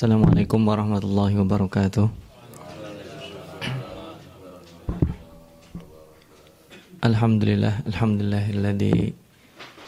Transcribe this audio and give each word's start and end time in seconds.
Assalamualaikum 0.00 0.64
warahmatullahi 0.64 1.36
wabarakatuh. 1.44 2.08
Alhamdulillah, 7.04 7.84
alhamdulillahilladzi 7.84 9.12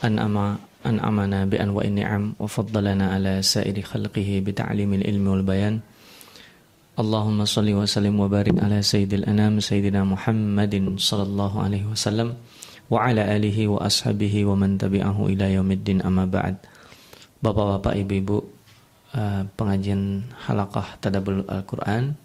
an'ama 0.04 0.60
an'amana 0.84 1.48
bi 1.48 1.56
anwa'i 1.56 1.88
ni'am 1.88 2.36
wa 2.36 2.44
faddalana 2.44 3.16
ala 3.16 3.40
sa'iri 3.40 3.80
khalqihi 3.80 4.44
bi 4.44 4.52
ta'limil 4.52 5.00
ilmi 5.00 5.32
wal 5.32 5.48
bayan. 5.48 5.80
Allahumma 7.00 7.48
salli 7.48 7.72
wa 7.72 7.88
sallim 7.88 8.20
wa 8.20 8.28
barik 8.28 8.60
ala 8.60 8.84
sayyidil 8.84 9.24
anam 9.24 9.64
sayyidina 9.64 10.04
Muhammadin 10.04 10.92
sallallahu 11.00 11.56
alaihi 11.56 11.88
wasallam 11.88 12.36
wa 12.92 13.00
ala 13.00 13.24
alihi 13.32 13.64
wa 13.64 13.80
ashabihi 13.80 14.44
wa 14.44 14.60
man 14.60 14.76
tabi'ahu 14.76 15.32
ila 15.32 15.48
yaumiddin 15.48 16.04
amma 16.04 16.28
ba'd. 16.28 16.60
Bapak-bapak, 17.40 17.96
ibu-ibu, 17.96 18.51
uh, 19.16 19.42
pengajian 19.56 20.26
halakah 20.48 20.98
tadabul 21.00 21.44
Al-Quran. 21.48 22.16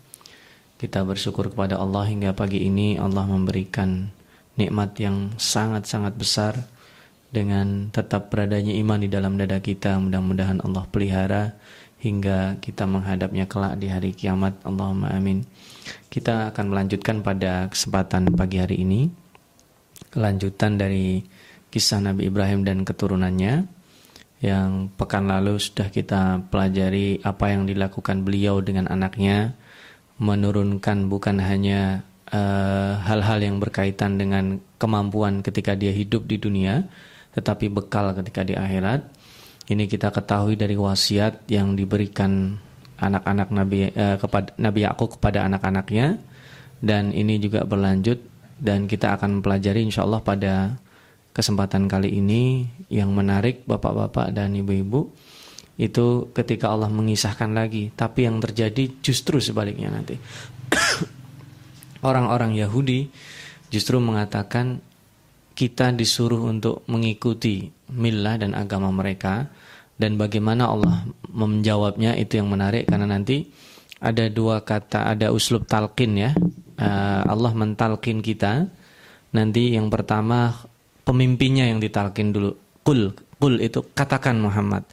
Kita 0.78 1.02
bersyukur 1.02 1.50
kepada 1.50 1.82
Allah 1.82 2.06
hingga 2.06 2.38
pagi 2.38 2.62
ini 2.62 3.02
Allah 3.02 3.26
memberikan 3.26 4.14
nikmat 4.58 4.94
yang 5.02 5.34
sangat-sangat 5.38 6.14
besar 6.14 6.54
dengan 7.34 7.90
tetap 7.90 8.30
beradanya 8.30 8.74
iman 8.78 9.02
di 9.02 9.10
dalam 9.10 9.36
dada 9.42 9.58
kita. 9.58 9.98
Mudah-mudahan 9.98 10.62
Allah 10.62 10.86
pelihara 10.86 11.44
hingga 11.98 12.62
kita 12.62 12.86
menghadapnya 12.86 13.50
kelak 13.50 13.82
di 13.82 13.90
hari 13.90 14.14
kiamat. 14.14 14.62
Allahumma 14.62 15.12
amin. 15.18 15.42
Kita 16.14 16.54
akan 16.54 16.66
melanjutkan 16.70 17.26
pada 17.26 17.66
kesempatan 17.74 18.30
pagi 18.38 18.62
hari 18.62 18.86
ini. 18.86 19.10
Kelanjutan 20.14 20.78
dari 20.78 21.26
kisah 21.74 22.00
Nabi 22.00 22.30
Ibrahim 22.30 22.64
dan 22.64 22.86
keturunannya 22.86 23.77
yang 24.38 24.94
pekan 24.94 25.26
lalu 25.26 25.58
sudah 25.58 25.90
kita 25.90 26.46
pelajari 26.54 27.18
apa 27.26 27.50
yang 27.50 27.66
dilakukan 27.66 28.22
beliau 28.22 28.62
dengan 28.62 28.86
anaknya 28.86 29.58
menurunkan 30.22 31.10
bukan 31.10 31.42
hanya 31.42 32.06
eh, 32.30 32.94
hal-hal 33.02 33.40
uh, 33.42 33.46
yang 33.50 33.58
berkaitan 33.58 34.22
dengan 34.22 34.62
kemampuan 34.78 35.42
ketika 35.42 35.74
dia 35.74 35.90
hidup 35.90 36.30
di 36.30 36.38
dunia 36.38 36.86
tetapi 37.38 37.70
bekal 37.70 38.18
ketika 38.18 38.42
di 38.42 38.58
akhirat. 38.58 39.14
Ini 39.68 39.86
kita 39.86 40.10
ketahui 40.10 40.58
dari 40.58 40.74
wasiat 40.74 41.46
yang 41.52 41.78
diberikan 41.78 42.58
anak-anak 42.98 43.54
Nabi 43.54 43.94
uh, 43.94 44.18
kepada 44.18 44.58
Nabi 44.58 44.90
Yakub 44.90 45.20
kepada 45.20 45.46
anak-anaknya. 45.46 46.18
Dan 46.82 47.14
ini 47.14 47.38
juga 47.38 47.62
berlanjut 47.62 48.18
dan 48.58 48.90
kita 48.90 49.18
akan 49.18 49.46
pelajari 49.46 49.86
insyaallah 49.86 50.22
pada 50.26 50.82
kesempatan 51.38 51.86
kali 51.86 52.18
ini 52.18 52.66
yang 52.90 53.14
menarik 53.14 53.62
bapak-bapak 53.70 54.34
dan 54.34 54.58
ibu-ibu 54.58 55.14
itu 55.78 56.34
ketika 56.34 56.74
Allah 56.74 56.90
mengisahkan 56.90 57.54
lagi. 57.54 57.94
Tapi 57.94 58.26
yang 58.26 58.42
terjadi 58.42 58.90
justru 59.06 59.38
sebaliknya 59.38 59.94
nanti. 59.94 60.18
Orang-orang 62.10 62.58
Yahudi 62.58 63.14
justru 63.70 64.02
mengatakan 64.02 64.82
kita 65.54 65.94
disuruh 65.94 66.50
untuk 66.50 66.82
mengikuti 66.90 67.70
milah 67.94 68.42
dan 68.42 68.58
agama 68.58 68.90
mereka 68.90 69.54
dan 69.98 70.18
bagaimana 70.18 70.70
Allah 70.74 71.06
menjawabnya 71.30 72.18
itu 72.18 72.42
yang 72.42 72.50
menarik. 72.50 72.90
Karena 72.90 73.06
nanti 73.06 73.46
ada 74.02 74.26
dua 74.34 74.66
kata 74.66 75.14
ada 75.14 75.30
uslub 75.30 75.70
talqin 75.70 76.18
ya. 76.18 76.34
Eh, 76.82 77.22
Allah 77.30 77.54
mentalkin 77.54 78.26
kita. 78.26 78.66
Nanti 79.38 79.78
yang 79.78 79.94
pertama 79.94 80.58
pemimpinnya 81.08 81.72
yang 81.72 81.80
ditalkin 81.80 82.36
dulu. 82.36 82.52
Kul, 82.84 83.16
kul 83.40 83.64
itu 83.64 83.88
katakan 83.96 84.36
Muhammad. 84.44 84.84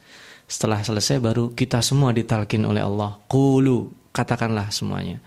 Setelah 0.47 0.79
selesai 0.79 1.19
baru 1.19 1.51
kita 1.51 1.83
semua 1.83 2.15
ditalkin 2.15 2.63
oleh 2.63 2.79
Allah. 2.79 3.19
Kulu, 3.27 3.91
katakanlah 4.15 4.71
semuanya. 4.71 5.19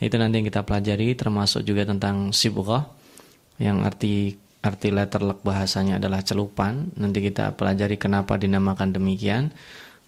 Itu 0.00 0.16
nanti 0.16 0.40
yang 0.40 0.48
kita 0.48 0.64
pelajari 0.64 1.12
termasuk 1.12 1.60
juga 1.60 1.84
tentang 1.84 2.32
sibghah 2.32 2.88
yang 3.60 3.84
arti 3.84 4.40
arti 4.64 4.88
letterlek 4.88 5.44
bahasanya 5.44 6.00
adalah 6.00 6.24
celupan. 6.24 6.96
Nanti 6.96 7.20
kita 7.20 7.52
pelajari 7.52 8.00
kenapa 8.00 8.40
dinamakan 8.40 8.96
demikian. 8.96 9.52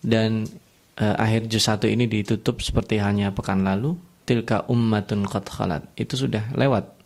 Dan 0.01 0.49
eh, 0.97 1.17
akhir 1.21 1.53
juz 1.53 1.69
1 1.69 1.93
ini 1.93 2.09
ditutup 2.09 2.65
seperti 2.65 2.97
halnya 2.97 3.37
pekan 3.37 3.69
lalu. 3.69 4.01
Tilka 4.25 4.65
ummatun 4.73 5.29
qad 5.29 5.45
khalat. 5.45 5.83
Itu 5.99 6.17
sudah 6.17 6.57
lewat 6.57 7.02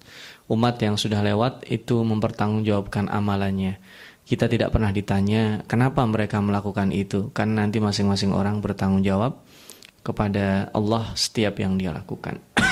umat 0.46 0.78
yang 0.78 0.94
sudah 0.94 1.22
lewat 1.22 1.66
itu 1.66 2.02
mempertanggungjawabkan 2.06 3.10
amalannya. 3.10 3.78
Kita 4.26 4.50
tidak 4.50 4.74
pernah 4.74 4.90
ditanya 4.90 5.62
kenapa 5.70 6.02
mereka 6.02 6.42
melakukan 6.42 6.90
itu, 6.90 7.30
karena 7.30 7.62
nanti 7.62 7.78
masing-masing 7.78 8.34
orang 8.34 8.58
bertanggung 8.58 9.06
jawab 9.06 9.38
kepada 10.02 10.70
Allah 10.74 11.14
setiap 11.14 11.58
yang 11.62 11.78
dia 11.78 11.94
lakukan. 11.94 12.38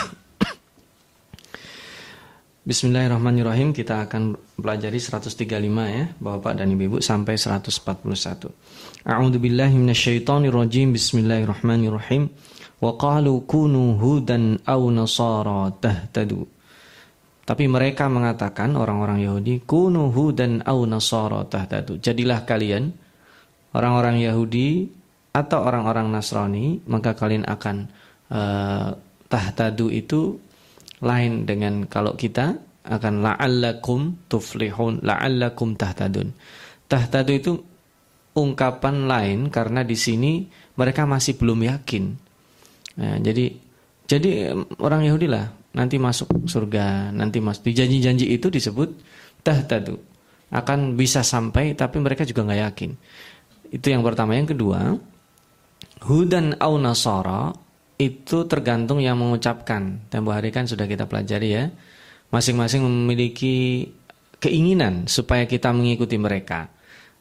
Bismillahirrahmanirrahim. 2.69 3.71
Kita 3.71 4.07
akan 4.07 4.39
pelajari 4.59 4.99
135 5.03 5.45
ya 5.91 6.05
Bapak 6.17 6.57
dan 6.57 6.73
Ibu 6.73 7.03
sampai 7.03 7.37
141 7.37 9.05
A'udzu 9.05 9.37
billahi 9.37 9.77
minasyaitonir 9.77 10.55
rajim 10.55 10.95
Bismillahirrahmanirrahim. 10.95 12.31
Wa 12.81 12.97
qalu 12.99 13.47
kunu 13.47 13.99
hudan 13.99 14.63
aw 14.65 14.81
nasara 14.91 15.71
tahtadu 15.77 16.54
tapi 17.45 17.69
mereka 17.69 18.09
mengatakan 18.09 18.73
orang-orang 18.73 19.21
Yahudi 19.21 19.61
kunu 19.69 20.09
hudan 20.09 20.65
au 20.65 20.89
nasara 20.89 21.45
tahtadu. 21.45 22.01
Jadilah 22.01 22.49
kalian 22.49 22.89
orang-orang 23.77 24.25
Yahudi 24.25 24.89
atau 25.35 25.67
orang-orang 25.67 26.09
Nasrani 26.09 26.81
maka 26.89 27.13
kalian 27.13 27.45
akan 27.45 27.77
uh, 28.33 28.97
tahtadu 29.29 29.91
itu 29.91 30.41
lain 31.05 31.45
dengan 31.45 31.85
kalau 31.85 32.17
kita 32.17 32.55
akan 32.87 33.15
la'allakum 33.21 34.31
tuflihun 34.31 35.05
la'allakum 35.05 35.77
tahtadun. 35.77 36.33
Tahtadu 36.89 37.33
itu 37.35 37.53
ungkapan 38.33 39.05
lain 39.05 39.39
karena 39.53 39.85
di 39.85 39.99
sini 39.99 40.49
mereka 40.81 41.05
masih 41.05 41.37
belum 41.37 41.61
yakin. 41.67 42.05
Nah, 42.95 43.17
jadi 43.19 43.53
jadi 44.07 44.55
orang 44.79 45.03
Yahudi 45.09 45.27
lah 45.27 45.64
nanti 45.75 45.99
masuk 45.99 46.47
surga, 46.47 47.11
nanti 47.11 47.43
masuk. 47.43 47.69
Janji-janji 47.69 48.31
itu 48.31 48.47
disebut 48.49 48.95
tahtadu. 49.43 49.99
Akan 50.55 50.95
bisa 50.95 51.27
sampai 51.27 51.75
tapi 51.75 51.99
mereka 51.99 52.23
juga 52.23 52.47
nggak 52.47 52.61
yakin. 52.71 52.91
Itu 53.75 53.91
yang 53.91 54.07
pertama. 54.07 54.39
Yang 54.39 54.55
kedua, 54.55 54.95
hudan 56.07 56.55
au 56.63 56.79
nasara 56.79 57.51
itu 57.99 58.47
tergantung 58.47 59.03
yang 59.03 59.19
mengucapkan. 59.19 60.07
Tempo 60.07 60.31
hari 60.31 60.55
kan 60.55 60.71
sudah 60.71 60.87
kita 60.87 61.11
pelajari 61.11 61.49
ya. 61.51 61.65
Masing-masing 62.31 62.83
memiliki 62.87 63.91
keinginan 64.39 65.11
supaya 65.11 65.47
kita 65.47 65.75
mengikuti 65.75 66.15
mereka. 66.19 66.71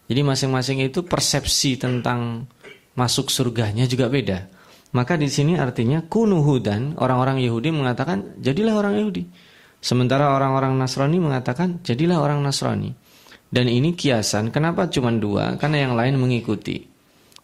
Jadi 0.05 0.21
masing-masing 0.21 0.85
itu 0.85 1.01
persepsi 1.01 1.79
tentang 1.79 2.45
masuk 2.93 3.33
surganya 3.33 3.89
juga 3.89 4.09
beda. 4.13 4.52
Maka 4.93 5.17
di 5.17 5.25
sini 5.25 5.57
artinya 5.57 6.05
kunuhudan 6.05 7.01
orang-orang 7.01 7.41
Yahudi 7.41 7.73
mengatakan 7.73 8.37
jadilah 8.37 8.77
orang 8.77 9.01
Yahudi. 9.01 9.25
Sementara 9.83 10.31
orang-orang 10.37 10.77
Nasrani 10.77 11.17
mengatakan 11.17 11.81
jadilah 11.81 12.21
orang 12.21 12.45
Nasrani. 12.45 12.93
Dan 13.53 13.69
ini 13.69 13.93
kiasan, 13.93 14.49
kenapa 14.49 14.89
cuma 14.89 15.13
dua? 15.13 15.57
Karena 15.57 15.85
yang 15.85 15.93
lain 15.93 16.17
mengikuti. 16.17 16.89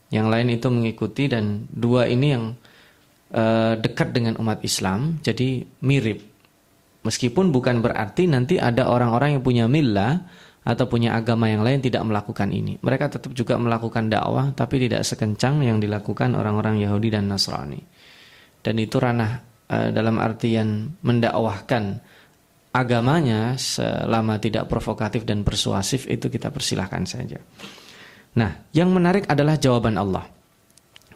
Yang 0.10 0.28
lain 0.30 0.48
itu 0.50 0.68
mengikuti 0.74 1.30
dan 1.30 1.70
dua 1.70 2.10
ini 2.10 2.28
yang 2.34 2.58
uh, 3.34 3.78
dekat 3.78 4.14
dengan 4.14 4.38
umat 4.42 4.66
Islam, 4.66 5.22
jadi 5.22 5.66
mirip. 5.86 6.26
Meskipun 7.06 7.54
bukan 7.54 7.86
berarti 7.86 8.26
nanti 8.26 8.58
ada 8.58 8.90
orang-orang 8.90 9.38
yang 9.38 9.44
punya 9.46 9.66
milah 9.70 10.26
atau 10.64 10.86
punya 10.92 11.16
agama 11.16 11.48
yang 11.48 11.64
lain 11.64 11.80
tidak 11.80 12.04
melakukan 12.04 12.52
ini. 12.52 12.76
Mereka 12.80 13.10
tetap 13.10 13.32
juga 13.32 13.56
melakukan 13.56 14.12
dakwah 14.12 14.52
tapi 14.52 14.88
tidak 14.88 15.08
sekencang 15.08 15.64
yang 15.64 15.78
dilakukan 15.80 16.36
orang-orang 16.36 16.80
Yahudi 16.84 17.16
dan 17.16 17.32
Nasrani. 17.32 17.80
Dan 18.60 18.76
itu 18.76 19.00
ranah 19.00 19.40
uh, 19.72 19.90
dalam 19.96 20.20
artian 20.20 21.00
mendakwahkan 21.00 22.04
agamanya 22.70 23.58
selama 23.58 24.38
tidak 24.38 24.70
provokatif 24.70 25.26
dan 25.26 25.42
persuasif 25.42 26.06
itu 26.06 26.30
kita 26.30 26.54
persilahkan 26.54 27.04
saja. 27.08 27.40
Nah, 28.38 28.70
yang 28.76 28.94
menarik 28.94 29.26
adalah 29.26 29.58
jawaban 29.58 29.98
Allah. 29.98 30.30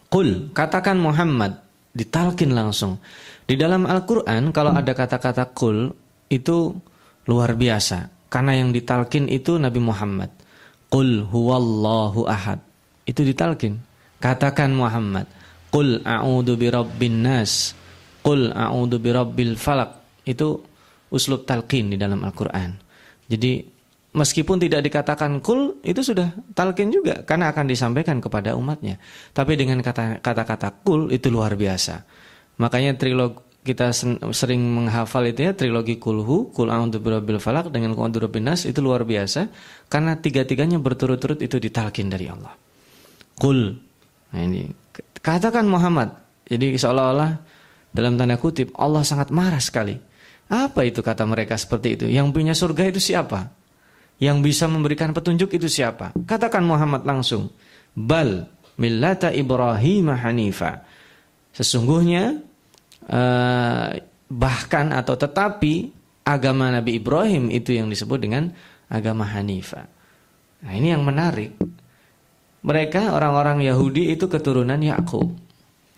Qul, 0.10 0.50
katakan 0.50 0.98
Muhammad, 0.98 1.62
ditalkin 1.94 2.58
langsung. 2.58 2.98
Di 3.46 3.54
dalam 3.54 3.86
Al-Qur'an 3.86 4.50
kalau 4.50 4.74
ada 4.74 4.94
kata-kata 4.98 5.54
qul 5.54 5.94
itu 6.32 6.74
luar 7.30 7.54
biasa 7.54 8.13
karena 8.34 8.58
yang 8.58 8.74
ditalkin 8.74 9.30
itu 9.30 9.62
Nabi 9.62 9.78
Muhammad. 9.78 10.34
Qul 10.90 11.22
huwallahu 11.22 12.26
ahad. 12.26 12.58
Itu 13.06 13.22
ditalkin. 13.22 13.78
Katakan 14.18 14.74
Muhammad. 14.74 15.30
Qul 15.70 16.02
a'udhu 16.02 16.58
birabbin 16.58 17.22
nas. 17.22 17.78
Qul 18.26 18.50
a'udhu 18.50 18.98
birabbil 18.98 19.54
falak. 19.54 20.02
Itu 20.26 20.66
uslub 21.14 21.46
talqin 21.46 21.94
di 21.94 21.98
dalam 22.02 22.26
Al-Quran. 22.26 22.74
Jadi 23.30 23.62
meskipun 24.18 24.58
tidak 24.58 24.82
dikatakan 24.82 25.38
kul 25.38 25.78
itu 25.86 26.02
sudah 26.02 26.34
talqin 26.58 26.90
juga 26.90 27.22
karena 27.22 27.54
akan 27.54 27.70
disampaikan 27.70 28.18
kepada 28.18 28.58
umatnya. 28.58 28.98
Tapi 29.30 29.54
dengan 29.54 29.78
kata-kata 29.86 30.82
kul 30.82 31.14
itu 31.14 31.30
luar 31.30 31.54
biasa. 31.54 32.02
Makanya 32.58 32.98
trilog 32.98 33.53
kita 33.64 33.96
sering 34.36 34.60
menghafal 34.60 35.24
itu 35.24 35.48
ya 35.48 35.56
trilogi 35.56 35.96
kulhu, 35.96 36.52
kul 36.52 36.68
a'udzu 36.68 37.00
falak 37.40 37.72
dengan 37.72 37.96
qul 37.96 38.12
nas 38.44 38.68
itu 38.68 38.84
luar 38.84 39.08
biasa 39.08 39.48
karena 39.88 40.20
tiga-tiganya 40.20 40.84
berturut-turut 40.84 41.40
itu 41.40 41.58
ditalkin 41.64 42.12
dari 42.12 42.28
Allah. 42.28 42.52
Kul. 43.40 43.72
Nah 44.36 44.42
ini 44.44 44.68
katakan 45.24 45.64
Muhammad. 45.64 46.12
Jadi 46.44 46.76
seolah-olah 46.76 47.32
dalam 47.96 48.20
tanda 48.20 48.36
kutip 48.36 48.76
Allah 48.76 49.08
sangat 49.08 49.32
marah 49.32 49.64
sekali. 49.64 49.96
Apa 50.52 50.84
itu 50.84 51.00
kata 51.00 51.24
mereka 51.24 51.56
seperti 51.56 51.96
itu? 51.96 52.06
Yang 52.12 52.28
punya 52.36 52.54
surga 52.54 52.84
itu 52.92 53.00
siapa? 53.00 53.48
Yang 54.20 54.38
bisa 54.54 54.68
memberikan 54.68 55.16
petunjuk 55.16 55.56
itu 55.56 55.72
siapa? 55.72 56.12
Katakan 56.28 56.68
Muhammad 56.68 57.08
langsung. 57.08 57.48
Bal 57.96 58.44
millata 58.76 59.32
Ibrahim 59.32 60.12
hanifa. 60.14 60.84
Sesungguhnya 61.56 62.44
Eh, 63.04 63.90
bahkan 64.32 64.96
atau 64.96 65.20
tetapi 65.20 65.92
agama 66.24 66.72
Nabi 66.72 67.04
Ibrahim 67.04 67.52
itu 67.52 67.76
yang 67.76 67.92
disebut 67.92 68.20
dengan 68.24 68.48
agama 68.88 69.28
Hanifah. 69.28 69.86
Nah, 70.64 70.72
ini 70.72 70.96
yang 70.96 71.04
menarik. 71.04 71.60
Mereka 72.64 73.12
orang-orang 73.12 73.60
Yahudi 73.60 74.16
itu 74.16 74.32
keturunan 74.32 74.80
Yakub. 74.80 75.36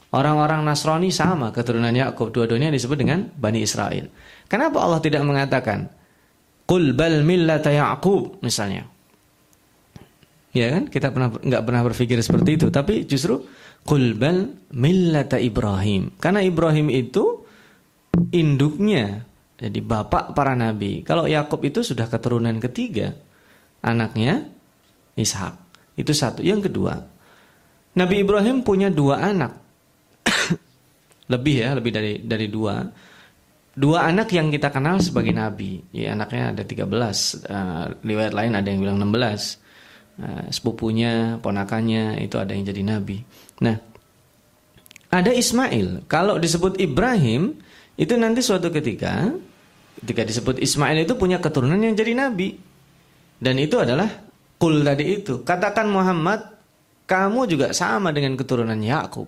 Orang-orang 0.09 0.65
Nasrani 0.65 1.13
sama 1.13 1.53
keturunan 1.53 1.93
Yakub. 1.93 2.33
Dua-duanya 2.33 2.73
disebut 2.73 2.97
dengan 2.97 3.29
Bani 3.37 3.61
Israel. 3.61 4.09
Kenapa 4.49 4.81
Allah 4.81 4.97
tidak 4.97 5.21
mengatakan 5.21 5.85
Qul 6.65 6.97
bal 6.97 7.21
millata 7.21 7.69
Yaqub 7.69 8.41
misalnya? 8.41 8.89
Ya 10.55 10.73
kan? 10.73 10.89
Kita 10.89 11.13
pernah 11.13 11.29
nggak 11.29 11.63
pernah 11.67 11.81
berpikir 11.85 12.17
seperti 12.25 12.57
itu, 12.57 12.67
tapi 12.73 13.05
justru 13.05 13.45
Qul 13.85 14.17
bal 14.17 14.49
millata 14.73 15.37
Ibrahim. 15.37 16.17
Karena 16.17 16.41
Ibrahim 16.41 16.89
itu 16.89 17.45
induknya, 18.33 19.21
jadi 19.61 19.79
bapak 19.79 20.33
para 20.33 20.57
nabi. 20.57 21.05
Kalau 21.05 21.29
Yakub 21.29 21.61
itu 21.61 21.85
sudah 21.85 22.09
keturunan 22.09 22.57
ketiga, 22.57 23.13
anaknya 23.85 24.49
Ishak. 25.13 25.53
Itu 25.95 26.11
satu. 26.11 26.43
Yang 26.43 26.67
kedua, 26.73 26.97
Nabi 27.95 28.15
Ibrahim 28.27 28.59
punya 28.67 28.91
dua 28.91 29.23
anak. 29.23 29.55
lebih 31.31 31.55
ya, 31.63 31.71
lebih 31.71 31.91
dari 31.95 32.13
dari 32.19 32.47
dua. 32.51 32.83
Dua 33.75 34.07
anak 34.07 34.31
yang 34.31 34.51
kita 34.51 34.71
kenal 34.71 34.99
sebagai 35.03 35.35
nabi. 35.35 35.83
Ya, 35.91 36.15
anaknya 36.15 36.55
ada 36.55 36.63
13. 36.63 36.87
Uh, 37.43 37.91
eh, 38.07 38.31
lain 38.31 38.55
ada 38.55 38.67
yang 38.71 38.79
bilang 38.79 38.99
16. 39.03 39.59
Nah, 40.15 40.47
sepupunya, 40.47 41.35
ponakannya 41.43 42.23
itu 42.23 42.39
ada 42.39 42.55
yang 42.55 42.63
jadi 42.63 42.83
nabi. 42.87 43.19
Nah, 43.63 43.77
ada 45.13 45.31
Ismail. 45.31 46.03
Kalau 46.11 46.35
disebut 46.35 46.75
Ibrahim, 46.81 47.55
itu 47.95 48.13
nanti 48.19 48.43
suatu 48.43 48.67
ketika 48.71 49.31
ketika 50.03 50.27
disebut 50.27 50.59
Ismail 50.59 51.07
itu 51.07 51.15
punya 51.15 51.39
keturunan 51.39 51.79
yang 51.79 51.95
jadi 51.95 52.11
nabi. 52.11 52.59
Dan 53.39 53.55
itu 53.59 53.79
adalah 53.79 54.07
kul 54.59 54.83
tadi 54.83 55.23
itu. 55.23 55.43
Katakan 55.43 55.87
Muhammad, 55.87 56.55
kamu 57.07 57.47
juga 57.47 57.71
sama 57.71 58.11
dengan 58.11 58.35
keturunan 58.35 58.79
Yakub. 58.79 59.27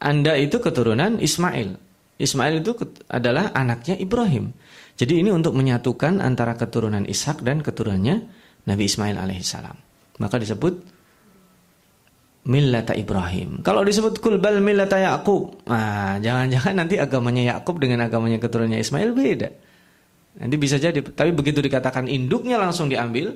Anda 0.00 0.36
itu 0.36 0.60
keturunan 0.60 1.20
Ismail. 1.20 1.76
Ismail 2.16 2.64
itu 2.64 2.72
adalah 3.12 3.52
anaknya 3.52 3.96
Ibrahim. 4.00 4.52
Jadi 4.96 5.20
ini 5.20 5.28
untuk 5.28 5.52
menyatukan 5.52 6.24
antara 6.24 6.56
keturunan 6.56 7.04
Ishak 7.04 7.44
dan 7.44 7.60
keturunannya 7.60 8.16
Nabi 8.64 8.82
Ismail 8.88 9.20
alaihissalam. 9.20 9.76
Maka 10.16 10.40
disebut 10.40 10.95
millata 12.46 12.94
Ibrahim. 12.94 13.60
Kalau 13.66 13.82
disebut 13.82 14.22
kulbal 14.22 14.62
millata 14.62 14.96
Yakub, 15.02 15.66
nah 15.66 16.16
jangan-jangan 16.22 16.74
nanti 16.78 16.94
agamanya 16.96 17.58
Yakub 17.58 17.82
dengan 17.82 18.06
agamanya 18.06 18.38
keturunannya 18.38 18.80
Ismail 18.80 19.10
beda. 19.12 19.48
Nanti 20.36 20.56
bisa 20.60 20.78
jadi, 20.78 21.00
tapi 21.02 21.34
begitu 21.34 21.58
dikatakan 21.58 22.06
induknya 22.06 22.60
langsung 22.60 22.86
diambil 22.86 23.34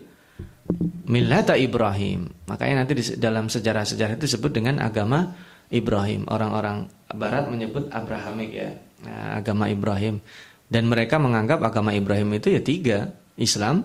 millata 1.11 1.59
Ibrahim. 1.59 2.31
Makanya 2.47 2.87
nanti 2.87 2.93
di 2.95 3.05
dalam 3.19 3.51
sejarah-sejarah 3.51 4.15
itu 4.15 4.31
disebut 4.31 4.53
dengan 4.55 4.79
agama 4.79 5.35
Ibrahim. 5.73 6.31
Orang-orang 6.31 6.87
barat 7.11 7.51
menyebut 7.51 7.91
Abrahamik 7.91 8.51
ya, 8.55 8.71
nah, 9.03 9.43
agama 9.43 9.67
Ibrahim. 9.67 10.23
Dan 10.71 10.87
mereka 10.87 11.19
menganggap 11.19 11.59
agama 11.67 11.91
Ibrahim 11.91 12.31
itu 12.39 12.55
ya 12.55 12.63
tiga, 12.63 13.11
Islam, 13.35 13.83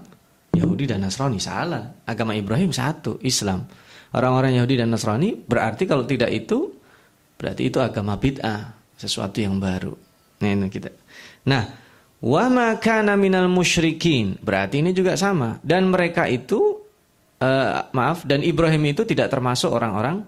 Yahudi 0.54 0.86
dan 0.86 1.02
Nasrani 1.02 1.42
salah. 1.42 1.98
Agama 2.06 2.38
Ibrahim 2.38 2.70
satu, 2.70 3.18
Islam. 3.26 3.66
Orang-orang 4.16 4.56
Yahudi 4.56 4.80
dan 4.80 4.96
Nasrani 4.96 5.36
berarti 5.36 5.84
kalau 5.84 6.08
tidak 6.08 6.32
itu 6.32 6.72
berarti 7.36 7.68
itu 7.68 7.84
agama 7.84 8.16
bid'ah, 8.16 8.72
sesuatu 8.96 9.44
yang 9.44 9.60
baru. 9.60 9.92
Nah, 10.40 10.50
ini 10.56 10.72
kita. 10.72 10.88
Nah, 11.52 11.68
wa 12.24 12.48
kana 12.80 13.20
minal 13.20 13.52
musyrikin. 13.52 14.40
Berarti 14.40 14.80
ini 14.80 14.96
juga 14.96 15.20
sama 15.20 15.60
dan 15.68 15.92
mereka 15.92 16.32
itu 16.32 16.80
uh, 17.44 17.92
maaf 17.92 18.24
dan 18.24 18.40
Ibrahim 18.40 18.96
itu 18.96 19.04
tidak 19.04 19.28
termasuk 19.28 19.68
orang-orang 19.68 20.24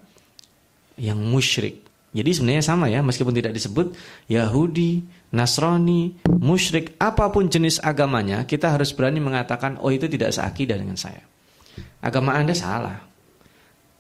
yang 1.00 1.18
musyrik. 1.18 1.88
Jadi 2.12 2.34
sebenarnya 2.34 2.64
sama 2.66 2.90
ya, 2.90 3.06
meskipun 3.06 3.36
tidak 3.36 3.54
disebut 3.54 3.94
Yahudi, 4.26 5.06
Nasrani, 5.32 6.18
musyrik, 6.26 6.98
apa 6.98 7.30
pun 7.30 7.46
jenis 7.46 7.78
agamanya, 7.84 8.48
kita 8.48 8.74
harus 8.74 8.90
berani 8.90 9.22
mengatakan, 9.22 9.78
oh 9.78 9.94
itu 9.94 10.10
tidak 10.10 10.34
seakidah 10.34 10.82
dengan 10.82 10.98
saya. 10.98 11.22
Agama 12.02 12.34
Anda 12.34 12.58
salah. 12.58 13.07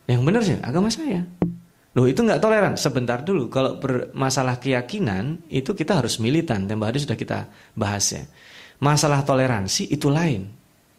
Yang 0.07 0.21
benar 0.24 0.42
sih, 0.42 0.56
agama 0.63 0.88
saya. 0.88 1.27
Loh 1.94 2.07
itu 2.07 2.24
nggak 2.24 2.39
toleran. 2.39 2.74
Sebentar 2.80 3.19
dulu, 3.21 3.51
kalau 3.51 3.75
bermasalah 3.81 4.62
keyakinan, 4.62 5.44
itu 5.51 5.75
kita 5.75 6.00
harus 6.00 6.24
militan. 6.24 6.63
Tempo 6.63 6.88
hari 6.88 7.04
sudah 7.04 7.19
kita 7.19 7.51
bahas 7.75 8.06
ya. 8.15 8.24
Masalah 8.80 9.25
toleransi 9.27 9.92
itu 9.92 10.07
lain. 10.07 10.48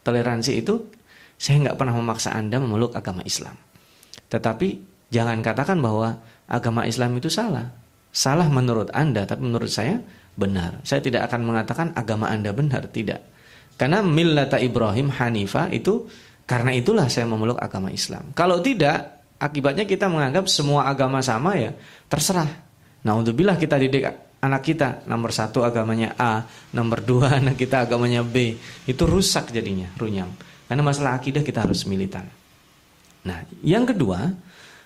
Toleransi 0.05 0.53
itu, 0.61 0.91
saya 1.39 1.63
nggak 1.65 1.79
pernah 1.79 1.95
memaksa 1.97 2.35
Anda 2.35 2.59
memeluk 2.59 2.93
agama 2.99 3.25
Islam. 3.25 3.55
Tetapi 4.29 4.69
jangan 5.09 5.41
katakan 5.41 5.79
bahwa 5.79 6.19
agama 6.51 6.85
Islam 6.85 7.17
itu 7.17 7.33
salah. 7.33 7.71
Salah 8.11 8.51
menurut 8.51 8.91
Anda, 8.91 9.25
tapi 9.25 9.47
menurut 9.47 9.71
saya 9.71 10.03
benar. 10.35 10.83
Saya 10.83 10.99
tidak 10.99 11.31
akan 11.31 11.47
mengatakan 11.47 11.95
agama 11.95 12.27
Anda 12.27 12.51
benar, 12.51 12.91
tidak. 12.91 13.23
Karena 13.79 14.03
millata 14.03 14.59
Ibrahim 14.59 15.15
Hanifah 15.15 15.71
itu 15.71 16.11
karena 16.49 16.73
itulah 16.73 17.13
saya 17.13 17.29
memeluk 17.29 17.61
agama 17.61 17.93
Islam. 17.93 18.33
Kalau 18.33 18.65
tidak, 18.65 19.21
akibatnya 19.37 19.85
kita 19.85 20.09
menganggap 20.09 20.49
semua 20.49 20.89
agama 20.89 21.21
sama 21.21 21.61
ya, 21.61 21.77
terserah. 22.09 22.49
Nah, 23.05 23.13
untuk 23.13 23.37
bila 23.37 23.53
kita 23.61 23.77
didik 23.77 24.09
anak 24.41 24.65
kita 24.65 25.05
nomor 25.05 25.29
satu 25.29 25.61
agamanya 25.61 26.17
A, 26.17 26.49
nomor 26.73 27.05
dua 27.05 27.35
anak 27.45 27.61
kita 27.61 27.85
agamanya 27.85 28.25
B, 28.25 28.57
itu 28.89 29.03
rusak 29.05 29.53
jadinya, 29.53 29.93
runyam. 30.01 30.33
Karena 30.65 30.81
masalah 30.81 31.21
akidah 31.21 31.45
kita 31.45 31.69
harus 31.69 31.85
militan. 31.85 32.25
Nah, 33.29 33.45
yang 33.61 33.85
kedua, 33.85 34.33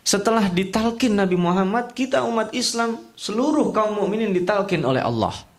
setelah 0.02 0.50
ditalkin 0.50 1.14
Nabi 1.14 1.38
Muhammad, 1.38 1.94
kita 1.94 2.26
umat 2.26 2.50
Islam 2.58 3.14
seluruh 3.14 3.70
kaum 3.70 4.02
mukminin 4.02 4.34
ditalkin 4.34 4.82
oleh 4.82 4.98
Allah. 4.98 5.51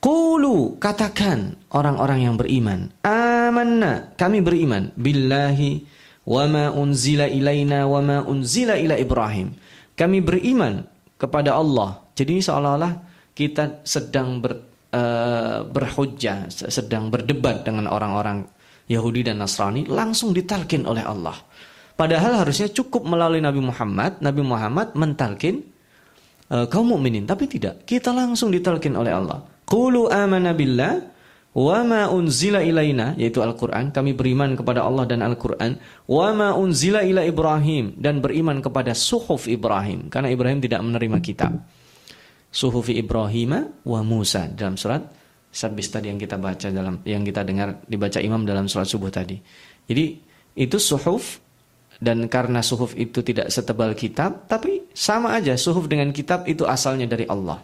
Qulu 0.00 0.80
katakan 0.80 1.60
orang-orang 1.76 2.24
yang 2.24 2.40
beriman, 2.40 2.88
amanna 3.04 4.16
kami 4.16 4.40
beriman 4.40 4.88
billahi 4.96 5.84
wa 6.24 6.48
ma 6.48 6.64
unzila 6.72 7.28
ilaina 7.28 7.84
wa 7.84 8.00
ma 8.00 8.24
unzila 8.24 8.80
ila 8.80 8.96
Ibrahim. 8.96 9.52
Kami 9.92 10.24
beriman 10.24 10.88
kepada 11.20 11.52
Allah. 11.52 12.00
Jadi 12.16 12.40
seolah-olah 12.40 12.96
kita 13.36 13.84
sedang 13.84 14.40
ber, 14.40 14.56
uh, 14.96 15.68
berhujjah, 15.68 16.48
sedang 16.48 17.12
berdebat 17.12 17.68
dengan 17.68 17.92
orang-orang 17.92 18.48
Yahudi 18.88 19.28
dan 19.28 19.44
Nasrani 19.44 19.84
langsung 19.84 20.32
ditalkin 20.32 20.88
oleh 20.88 21.04
Allah. 21.04 21.36
Padahal 21.92 22.40
harusnya 22.40 22.72
cukup 22.72 23.04
melalui 23.04 23.44
Nabi 23.44 23.60
Muhammad, 23.60 24.16
Nabi 24.24 24.40
Muhammad 24.40 24.96
mentalkin 24.96 25.60
uh, 26.48 26.64
kaum 26.72 26.88
mukminin, 26.88 27.28
tapi 27.28 27.44
tidak. 27.44 27.84
Kita 27.84 28.16
langsung 28.16 28.48
ditalkin 28.48 28.96
oleh 28.96 29.12
Allah. 29.12 29.49
Qulu 29.70 30.10
amanna 30.10 30.50
billah 30.50 30.98
wa 31.54 31.78
ma 31.86 32.10
unzila 32.10 32.58
ilaina 32.58 33.14
yaitu 33.14 33.38
Al-Qur'an, 33.38 33.94
kami 33.94 34.18
beriman 34.18 34.58
kepada 34.58 34.82
Allah 34.82 35.06
dan 35.06 35.22
Al-Qur'an, 35.22 35.78
wa 36.10 36.28
ma 36.34 36.48
unzila 36.58 37.06
ila 37.06 37.22
Ibrahim 37.22 37.94
dan 37.94 38.18
beriman 38.18 38.58
kepada 38.58 38.98
suhuf 38.98 39.46
Ibrahim 39.46 40.10
karena 40.10 40.34
Ibrahim 40.34 40.58
tidak 40.58 40.82
menerima 40.82 41.18
kitab. 41.22 41.52
Suhuf 42.50 42.90
Ibrahim 42.90 43.70
wa 43.86 44.00
Musa 44.02 44.50
dalam 44.50 44.74
surat 44.74 45.06
Sabis 45.50 45.90
tadi 45.90 46.06
yang 46.06 46.18
kita 46.18 46.38
baca 46.38 46.70
dalam 46.70 47.02
yang 47.02 47.26
kita 47.26 47.42
dengar 47.42 47.82
dibaca 47.82 48.22
imam 48.22 48.46
dalam 48.46 48.70
surat 48.70 48.86
subuh 48.86 49.10
tadi. 49.10 49.34
Jadi 49.86 50.18
itu 50.54 50.78
suhuf 50.78 51.42
dan 51.98 52.30
karena 52.30 52.62
suhuf 52.62 52.94
itu 52.94 53.18
tidak 53.26 53.50
setebal 53.50 53.90
kitab, 53.98 54.46
tapi 54.46 54.86
sama 54.94 55.34
aja 55.34 55.58
suhuf 55.58 55.90
dengan 55.90 56.14
kitab 56.14 56.46
itu 56.46 56.62
asalnya 56.66 57.10
dari 57.10 57.26
Allah. 57.26 57.58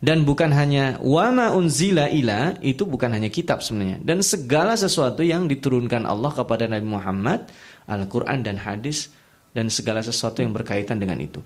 Dan 0.00 0.24
bukan 0.24 0.48
hanya 0.56 0.96
wama 1.04 1.52
unzila 1.52 2.08
ila 2.08 2.56
itu 2.64 2.88
bukan 2.88 3.12
hanya 3.12 3.28
kitab 3.28 3.60
sebenarnya 3.60 4.00
dan 4.00 4.24
segala 4.24 4.72
sesuatu 4.72 5.20
yang 5.20 5.44
diturunkan 5.44 6.08
Allah 6.08 6.32
kepada 6.32 6.64
Nabi 6.64 6.88
Muhammad, 6.88 7.52
Al-Qur'an 7.84 8.40
dan 8.40 8.56
hadis 8.56 9.12
dan 9.52 9.68
segala 9.68 10.00
sesuatu 10.00 10.40
yang 10.40 10.56
berkaitan 10.56 10.96
dengan 10.96 11.20
itu. 11.20 11.44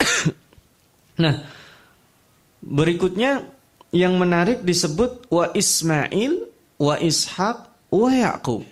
nah, 1.22 1.44
berikutnya 2.64 3.44
yang 3.92 4.16
menarik 4.16 4.64
disebut 4.64 5.28
wa 5.28 5.52
Ismail, 5.52 6.48
wa 6.80 6.96
Ishaq, 6.96 7.56
wa 7.92 8.08
Yaqub. 8.08 8.64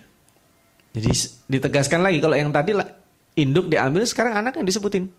Jadi 0.97 1.11
ditegaskan 1.45 2.01
lagi 2.01 2.17
kalau 2.17 2.33
yang 2.33 2.49
tadi 2.49 2.73
induk 3.37 3.69
diambil 3.69 4.01
sekarang 4.09 4.33
anak 4.33 4.57
yang 4.57 4.65
disebutin. 4.65 5.13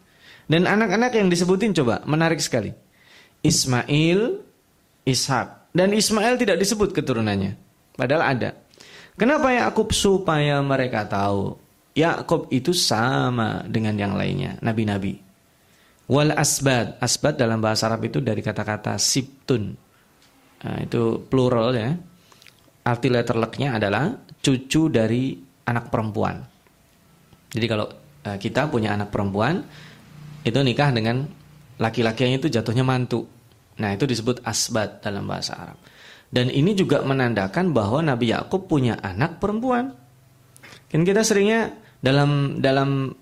Dan 0.51 0.67
anak-anak 0.67 1.15
yang 1.15 1.31
disebutin 1.31 1.71
coba 1.71 2.03
menarik 2.03 2.43
sekali. 2.43 2.75
Ismail, 3.43 4.41
Ishak. 5.05 5.75
Dan 5.75 5.93
Ismail 5.93 6.39
tidak 6.39 6.63
disebut 6.63 6.95
keturunannya. 6.95 7.59
Padahal 7.99 8.23
ada. 8.39 8.51
Kenapa 9.19 9.53
Yakub 9.53 9.93
supaya 9.93 10.63
mereka 10.65 11.05
tahu 11.05 11.61
Yakub 11.93 12.49
itu 12.49 12.73
sama 12.73 13.61
dengan 13.69 13.93
yang 14.01 14.17
lainnya, 14.17 14.57
nabi-nabi. 14.65 15.21
Wal 16.09 16.33
asbad, 16.33 16.97
asbad 17.01 17.37
dalam 17.37 17.61
bahasa 17.61 17.89
Arab 17.89 18.09
itu 18.09 18.25
dari 18.25 18.41
kata-kata 18.41 18.97
siptun. 18.97 19.77
Nah, 20.65 20.79
itu 20.81 21.21
plural 21.29 21.77
ya. 21.77 21.93
Arti 22.83 23.09
letter 23.13 23.39
leknya 23.39 23.79
adalah 23.79 24.11
cucu 24.43 24.91
dari 24.91 25.39
anak 25.69 25.93
perempuan. 25.93 26.43
Jadi 27.53 27.67
kalau 27.69 27.87
uh, 28.27 28.39
kita 28.41 28.67
punya 28.73 28.97
anak 28.97 29.13
perempuan, 29.13 29.63
itu 30.43 30.59
nikah 30.59 30.91
dengan 30.91 31.23
laki-laki 31.81 32.29
yang 32.29 32.41
itu 32.41 32.49
jatuhnya 32.53 32.85
mantu. 32.85 33.25
Nah, 33.81 33.97
itu 33.97 34.05
disebut 34.05 34.45
asbat 34.45 35.01
dalam 35.01 35.25
bahasa 35.25 35.57
Arab. 35.57 35.79
Dan 36.33 36.49
ini 36.49 36.73
juga 36.73 37.05
menandakan 37.05 37.77
bahwa 37.77 38.01
Nabi 38.01 38.33
Yakub 38.33 38.65
punya 38.65 38.97
anak 39.01 39.37
perempuan. 39.37 39.93
Kan 40.89 41.05
kita 41.05 41.25
seringnya 41.25 41.73
dalam 42.01 42.61
dalam 42.61 43.13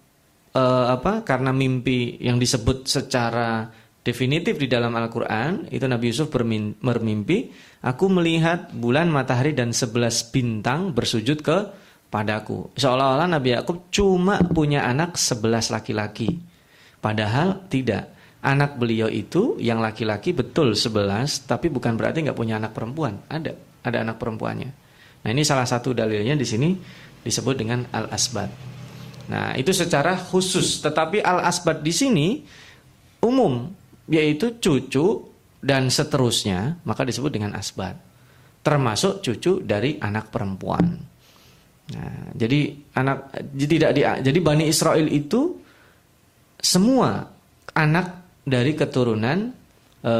uh, 0.54 0.86
apa? 0.90 1.26
Karena 1.26 1.50
mimpi 1.50 2.18
yang 2.22 2.38
disebut 2.38 2.86
secara 2.86 3.66
definitif 4.00 4.56
di 4.56 4.70
dalam 4.70 4.94
Al-Qur'an, 4.94 5.68
itu 5.74 5.84
Nabi 5.84 6.10
Yusuf 6.10 6.30
bermimpi, 6.30 7.52
aku 7.82 8.06
melihat 8.08 8.72
bulan, 8.72 9.10
matahari 9.12 9.52
dan 9.52 9.74
sebelas 9.74 10.24
bintang 10.30 10.94
bersujud 10.96 11.42
ke 11.42 11.58
padaku. 12.08 12.72
Seolah-olah 12.74 13.28
Nabi 13.28 13.54
Yakub 13.54 13.92
cuma 13.92 14.40
punya 14.42 14.86
anak 14.88 15.18
sebelas 15.20 15.68
laki-laki. 15.70 16.40
Padahal 17.00 17.66
tidak. 17.68 18.19
Anak 18.40 18.80
beliau 18.80 19.12
itu 19.12 19.60
yang 19.60 19.84
laki-laki 19.84 20.32
betul 20.32 20.72
11, 20.72 21.44
tapi 21.44 21.68
bukan 21.68 21.92
berarti 21.92 22.24
nggak 22.24 22.38
punya 22.38 22.56
anak 22.56 22.72
perempuan. 22.72 23.20
Ada, 23.28 23.52
ada 23.84 23.98
anak 24.00 24.16
perempuannya. 24.16 24.70
Nah 25.20 25.28
ini 25.28 25.44
salah 25.44 25.68
satu 25.68 25.92
dalilnya 25.92 26.32
di 26.32 26.46
sini 26.48 26.72
disebut 27.20 27.54
dengan 27.60 27.84
al-asbat. 27.92 28.48
Nah 29.28 29.52
itu 29.60 29.76
secara 29.76 30.16
khusus, 30.16 30.80
tetapi 30.80 31.20
al-asbat 31.20 31.84
di 31.84 31.92
sini 31.92 32.28
umum, 33.20 33.68
yaitu 34.08 34.56
cucu 34.56 35.28
dan 35.60 35.92
seterusnya, 35.92 36.80
maka 36.88 37.04
disebut 37.04 37.28
dengan 37.28 37.52
asbat. 37.52 37.92
Termasuk 38.64 39.20
cucu 39.20 39.60
dari 39.60 40.00
anak 40.00 40.32
perempuan. 40.32 40.96
Nah, 41.90 42.32
jadi 42.32 42.70
anak 42.96 43.34
tidak 43.56 43.90
di, 43.92 44.02
jadi 44.04 44.38
Bani 44.40 44.64
Israel 44.68 45.04
itu 45.10 45.58
semua 46.60 47.24
anak 47.74 48.19
dari 48.50 48.74
keturunan 48.74 49.54
e, 50.02 50.12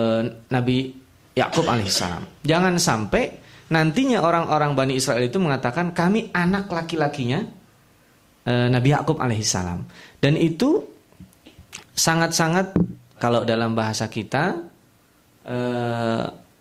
Nabi 0.47 0.95
Yakub 1.35 1.67
alaihissalam. 1.67 2.47
Jangan 2.47 2.79
sampai 2.79 3.43
nantinya 3.75 4.23
orang-orang 4.23 4.79
Bani 4.79 4.95
Israel 4.95 5.27
itu 5.27 5.43
mengatakan 5.43 5.91
kami 5.91 6.31
anak 6.31 6.71
laki-lakinya 6.71 7.43
e, 8.47 8.53
Nabi 8.71 8.95
Yakub 8.95 9.19
alaihissalam. 9.19 9.83
Dan 10.23 10.39
itu 10.39 10.87
sangat-sangat 11.99 12.79
kalau 13.19 13.43
dalam 13.43 13.75
bahasa 13.75 14.07
kita 14.07 14.63
e, 15.43 15.59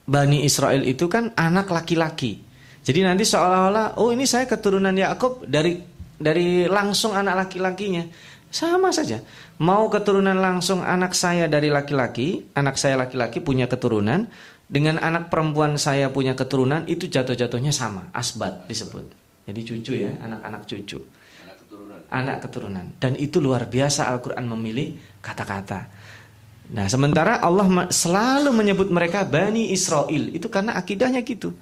Bani 0.10 0.42
Israel 0.42 0.82
itu 0.82 1.06
kan 1.06 1.38
anak 1.38 1.70
laki-laki. 1.70 2.42
Jadi 2.82 3.06
nanti 3.06 3.22
seolah-olah 3.22 4.02
oh 4.02 4.10
ini 4.10 4.26
saya 4.26 4.50
keturunan 4.50 4.96
Yakub 4.98 5.46
dari 5.46 5.78
dari 6.18 6.66
langsung 6.66 7.14
anak 7.14 7.48
laki-lakinya. 7.48 8.04
Sama 8.50 8.90
saja. 8.90 9.22
Mau 9.62 9.88
keturunan 9.94 10.34
langsung 10.34 10.82
anak 10.82 11.14
saya 11.14 11.46
dari 11.46 11.70
laki-laki, 11.70 12.50
anak 12.58 12.82
saya 12.82 12.98
laki-laki 12.98 13.40
punya 13.46 13.70
keturunan, 13.70 14.26
dengan 14.70 14.98
anak 15.02 15.30
perempuan 15.30 15.78
saya 15.78 16.10
punya 16.10 16.34
keturunan, 16.34 16.86
itu 16.90 17.06
jatuh-jatuhnya 17.10 17.74
sama. 17.74 18.10
Asbat 18.14 18.66
disebut. 18.66 19.06
Jadi 19.50 19.60
cucu 19.66 19.94
ya, 19.98 20.14
anak-anak 20.22 20.62
cucu. 20.66 20.98
Anak 21.46 21.56
keturunan. 21.66 22.00
Anak 22.10 22.38
keturunan. 22.46 22.86
Dan 23.02 23.14
itu 23.18 23.38
luar 23.42 23.66
biasa 23.66 24.10
Al-Quran 24.10 24.46
memilih 24.46 24.98
kata-kata. 25.22 25.90
Nah 26.70 26.86
sementara 26.86 27.42
Allah 27.42 27.90
selalu 27.90 28.54
menyebut 28.54 28.94
mereka 28.94 29.26
Bani 29.26 29.74
Israel. 29.74 30.30
Itu 30.30 30.54
karena 30.54 30.78
akidahnya 30.78 31.26
gitu. 31.26 31.54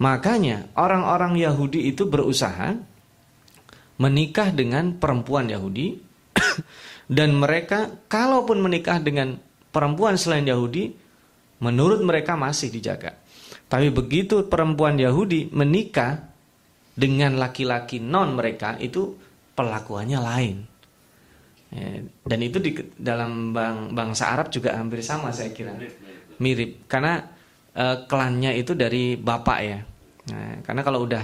Makanya 0.00 0.72
orang-orang 0.80 1.36
Yahudi 1.36 1.92
itu 1.92 2.08
berusaha 2.08 2.72
menikah 4.00 4.48
dengan 4.48 4.96
perempuan 4.96 5.44
Yahudi 5.52 6.00
dan 7.18 7.36
mereka 7.36 7.90
kalaupun 8.06 8.60
menikah 8.62 9.02
dengan 9.02 9.38
perempuan 9.70 10.18
selain 10.18 10.46
Yahudi, 10.46 10.92
menurut 11.62 12.00
mereka 12.02 12.34
masih 12.34 12.72
dijaga. 12.72 13.14
Tapi 13.70 13.92
begitu 13.94 14.50
perempuan 14.50 14.98
Yahudi 14.98 15.46
menikah 15.54 16.26
dengan 16.94 17.38
laki-laki 17.38 18.02
non 18.02 18.34
mereka 18.34 18.74
itu 18.82 19.14
pelakuannya 19.54 20.18
lain. 20.18 20.56
Ya, 21.70 22.02
dan 22.02 22.40
itu 22.42 22.58
di 22.58 22.74
dalam 22.98 23.54
bang, 23.54 23.94
bangsa 23.94 24.34
Arab 24.34 24.50
juga 24.50 24.74
hampir 24.74 25.06
sama 25.06 25.30
saya 25.30 25.54
kira. 25.54 25.70
Mirip 26.42 26.90
karena 26.90 27.30
e, 27.70 27.84
klannya 28.10 28.58
itu 28.58 28.74
dari 28.74 29.14
bapak 29.14 29.58
ya. 29.62 29.78
Nah, 30.34 30.66
karena 30.66 30.82
kalau 30.82 31.06
udah 31.06 31.22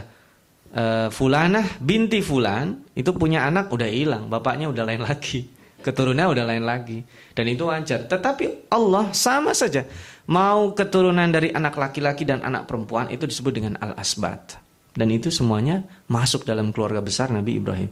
uh, 0.72 1.08
Fulanah 1.12 1.78
binti 1.78 2.24
Fulan 2.24 2.82
itu 2.96 3.12
punya 3.14 3.46
anak 3.46 3.70
udah 3.70 3.86
hilang, 3.86 4.26
bapaknya 4.26 4.66
udah 4.66 4.84
lain 4.86 5.02
lagi, 5.04 5.46
keturunannya 5.86 6.32
udah 6.32 6.44
lain 6.48 6.64
lagi, 6.64 6.98
dan 7.36 7.46
itu 7.46 7.68
wajar. 7.68 8.08
Tetapi 8.08 8.72
Allah 8.72 9.12
sama 9.14 9.54
saja 9.54 9.86
mau 10.26 10.74
keturunan 10.74 11.28
dari 11.30 11.54
anak 11.54 11.78
laki-laki 11.78 12.26
dan 12.26 12.42
anak 12.42 12.66
perempuan 12.66 13.12
itu 13.12 13.28
disebut 13.28 13.52
dengan 13.52 13.74
al-asbat, 13.78 14.58
dan 14.96 15.08
itu 15.12 15.30
semuanya 15.30 15.86
masuk 16.10 16.42
dalam 16.42 16.74
keluarga 16.74 16.98
besar 16.98 17.30
Nabi 17.30 17.60
Ibrahim. 17.60 17.90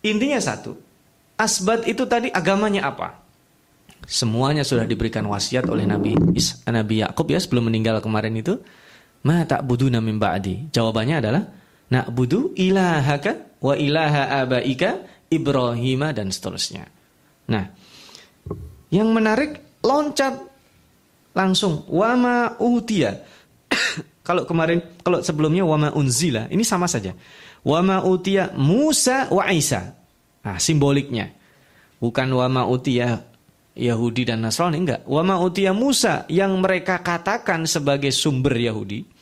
Intinya 0.00 0.40
satu, 0.40 0.74
asbat 1.36 1.84
itu 1.84 2.08
tadi 2.08 2.32
agamanya 2.32 2.88
apa? 2.88 3.20
Semuanya 4.08 4.64
sudah 4.64 4.88
diberikan 4.88 5.28
wasiat 5.28 5.68
oleh 5.68 5.84
Nabi 5.84 6.16
Is, 6.32 6.64
Nabi 6.64 7.04
Yakub 7.04 7.28
ya 7.28 7.36
sebelum 7.36 7.68
meninggal 7.68 8.00
kemarin 8.00 8.32
itu. 8.32 8.56
Ma 9.20 9.44
tak 9.44 9.68
budu 9.68 9.92
min 10.00 10.16
ba'di. 10.16 10.72
Jawabannya 10.72 11.16
adalah 11.20 11.42
na'budu 11.90 12.54
ilahaka 12.54 13.58
wa 13.60 13.74
ilaha 13.76 14.40
abaika 14.40 15.02
Ibrahim 15.30 16.02
dan 16.10 16.30
seterusnya. 16.30 16.86
Nah, 17.50 17.64
yang 18.90 19.10
menarik 19.14 19.82
loncat 19.82 20.34
langsung 21.34 21.86
wama 21.86 22.58
utia. 22.58 23.22
kalau 24.26 24.46
kemarin 24.46 24.82
kalau 25.02 25.22
sebelumnya 25.22 25.62
wama 25.62 25.94
unzila, 25.94 26.50
ini 26.50 26.66
sama 26.66 26.90
saja. 26.90 27.14
Wama 27.62 28.02
utia 28.08 28.50
Musa 28.56 29.28
wa 29.28 29.46
Isa. 29.52 29.94
Nah, 30.40 30.56
simboliknya. 30.56 31.30
Bukan 32.00 32.32
wama 32.32 32.64
utia 32.64 33.28
Yahudi 33.76 34.24
dan 34.24 34.40
Nasrani 34.40 34.80
enggak. 34.80 35.04
Wama 35.04 35.36
utia 35.38 35.76
Musa 35.76 36.24
yang 36.32 36.56
mereka 36.58 37.04
katakan 37.04 37.68
sebagai 37.68 38.10
sumber 38.10 38.56
Yahudi 38.56 39.19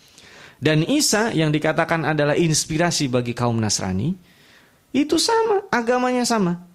dan 0.58 0.82
Isa 0.82 1.30
yang 1.30 1.54
dikatakan 1.54 2.02
adalah 2.02 2.34
inspirasi 2.34 3.06
bagi 3.06 3.30
kaum 3.34 3.58
Nasrani, 3.62 4.10
itu 4.90 5.16
sama, 5.20 5.70
agamanya 5.70 6.26
sama. 6.26 6.66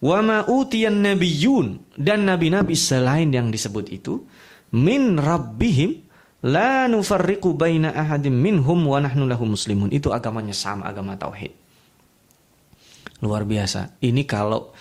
Wa 0.00 0.20
ma 0.20 0.44
utiyan 0.44 1.00
nabiyun 1.00 1.96
dan 1.96 2.28
nabi-nabi 2.28 2.76
selain 2.76 3.32
yang 3.32 3.48
disebut 3.48 3.88
itu 3.88 4.28
min 4.76 5.16
rabbihim 5.16 6.04
la 6.44 6.84
nufarriqu 6.84 7.56
baina 7.56 7.96
ahadim 7.96 8.36
minhum 8.36 8.76
wa 8.84 9.00
nahnu 9.00 9.24
lahu 9.24 9.48
muslimun. 9.48 9.88
Itu 9.92 10.12
agamanya 10.12 10.52
sama, 10.52 10.88
agama 10.88 11.16
tauhid. 11.16 11.52
Luar 13.24 13.48
biasa. 13.48 13.96
Ini 14.04 14.28
kalau 14.28 14.75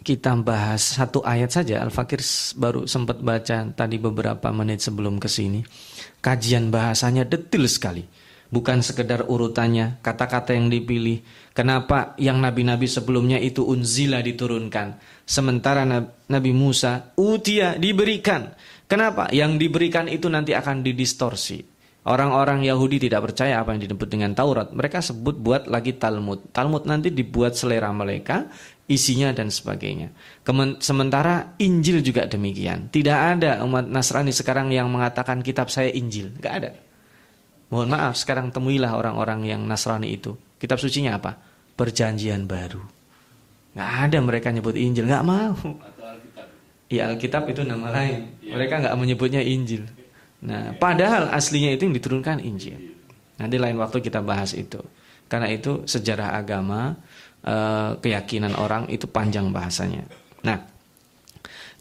kita 0.00 0.32
bahas 0.40 0.96
satu 0.96 1.20
ayat 1.20 1.52
saja, 1.52 1.84
Al-Fakir 1.84 2.24
baru 2.56 2.88
sempat 2.88 3.20
baca 3.20 3.68
tadi 3.76 3.96
beberapa 4.00 4.48
menit 4.50 4.80
sebelum 4.80 5.20
ke 5.20 5.28
sini. 5.28 5.60
Kajian 6.24 6.72
bahasanya 6.72 7.28
detil 7.28 7.68
sekali. 7.68 8.04
Bukan 8.50 8.82
sekedar 8.82 9.30
urutannya, 9.30 10.02
kata-kata 10.02 10.58
yang 10.58 10.66
dipilih. 10.66 11.22
Kenapa 11.54 12.18
yang 12.18 12.42
nabi-nabi 12.42 12.90
sebelumnya 12.90 13.38
itu 13.38 13.62
unzila 13.62 14.18
diturunkan. 14.18 14.98
Sementara 15.22 15.86
Nabi 16.26 16.50
Musa 16.50 17.14
utia 17.14 17.78
diberikan. 17.78 18.50
Kenapa? 18.90 19.30
Yang 19.30 19.62
diberikan 19.62 20.10
itu 20.10 20.26
nanti 20.26 20.50
akan 20.50 20.82
didistorsi. 20.82 21.62
Orang-orang 22.00 22.64
Yahudi 22.64 22.96
tidak 22.96 23.30
percaya 23.30 23.60
apa 23.60 23.76
yang 23.76 23.86
disebut 23.86 24.08
dengan 24.08 24.32
Taurat. 24.32 24.72
Mereka 24.72 24.98
sebut 25.04 25.36
buat 25.36 25.68
lagi 25.68 25.94
Talmud. 26.00 26.48
Talmud 26.50 26.88
nanti 26.88 27.12
dibuat 27.12 27.54
selera 27.54 27.92
mereka, 27.92 28.48
isinya 28.90 29.30
dan 29.30 29.54
sebagainya. 29.54 30.10
Kemen 30.42 30.82
sementara 30.82 31.54
Injil 31.62 32.02
juga 32.02 32.26
demikian. 32.26 32.90
Tidak 32.90 33.18
ada 33.38 33.62
umat 33.62 33.86
Nasrani 33.86 34.34
sekarang 34.34 34.74
yang 34.74 34.90
mengatakan 34.90 35.46
kitab 35.46 35.70
saya 35.70 35.94
Injil. 35.94 36.34
Tidak 36.34 36.52
ada. 36.52 36.74
Mohon 37.70 37.88
maaf, 37.94 38.18
sekarang 38.18 38.50
temuilah 38.50 38.90
orang-orang 38.98 39.46
yang 39.46 39.62
Nasrani 39.62 40.10
itu. 40.10 40.34
Kitab 40.58 40.82
sucinya 40.82 41.14
apa? 41.14 41.38
Perjanjian 41.78 42.50
baru. 42.50 42.82
Nggak 43.78 43.90
ada 44.10 44.18
mereka 44.18 44.48
nyebut 44.50 44.74
Injil, 44.74 45.06
nggak 45.06 45.22
mau. 45.22 45.54
Ya 46.90 47.06
Alkitab 47.06 47.46
itu 47.46 47.62
nama 47.62 47.94
lain. 47.94 48.34
Iya. 48.42 48.58
Mereka 48.58 48.74
nggak 48.82 48.96
menyebutnya 48.98 49.38
Injil. 49.46 49.86
Nah, 50.42 50.74
padahal 50.74 51.30
aslinya 51.30 51.70
itu 51.70 51.86
yang 51.86 51.94
diturunkan 51.94 52.42
Injil. 52.42 52.74
Nanti 53.38 53.56
lain 53.56 53.78
waktu 53.78 54.02
kita 54.02 54.18
bahas 54.18 54.50
itu. 54.58 54.82
Karena 55.30 55.46
itu 55.46 55.86
sejarah 55.86 56.34
agama, 56.34 56.98
eh, 57.44 57.90
keyakinan 58.00 58.56
orang 58.56 58.88
itu 58.92 59.08
panjang 59.08 59.52
bahasanya. 59.52 60.04
Nah, 60.44 60.60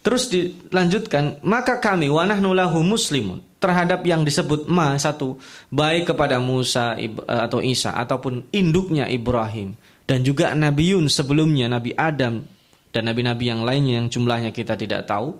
terus 0.03 0.27
dilanjutkan, 0.31 1.43
maka 1.43 1.79
kami 1.79 2.11
wanahnu 2.11 2.51
lahu 2.51 2.83
muslimun 2.83 3.43
terhadap 3.59 4.01
yang 4.07 4.23
disebut 4.23 4.71
ma 4.71 4.95
satu 4.95 5.35
baik 5.69 6.15
kepada 6.15 6.39
Musa 6.39 6.95
eh, 6.95 7.11
atau 7.27 7.59
Isa 7.59 7.91
ataupun 7.95 8.51
induknya 8.55 9.05
Ibrahim 9.11 9.75
dan 10.07 10.23
juga 10.23 10.55
Nabi 10.55 10.95
Yun 10.95 11.11
sebelumnya 11.11 11.67
Nabi 11.67 11.93
Adam 11.93 12.41
dan 12.89 13.05
nabi-nabi 13.05 13.53
yang 13.53 13.61
lainnya 13.61 14.01
yang 14.01 14.07
jumlahnya 14.09 14.49
kita 14.49 14.73
tidak 14.73 15.05
tahu 15.05 15.37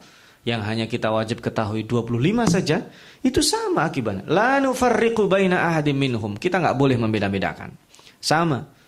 yang 0.48 0.64
hanya 0.64 0.86
kita 0.86 1.12
wajib 1.12 1.44
ketahui 1.44 1.84
25 1.84 2.22
saja 2.48 2.88
itu 3.20 3.44
sama 3.44 3.90
akibatnya. 3.90 4.24
La 4.30 4.62
nufarriqu 4.64 5.28
baina 5.28 5.68
ahadim 5.68 5.98
minhum 5.98 6.38
kita 6.40 6.62
nggak 6.62 6.78
boleh 6.80 6.96
membeda-bedakan. 6.96 7.76
Sama 8.20 8.79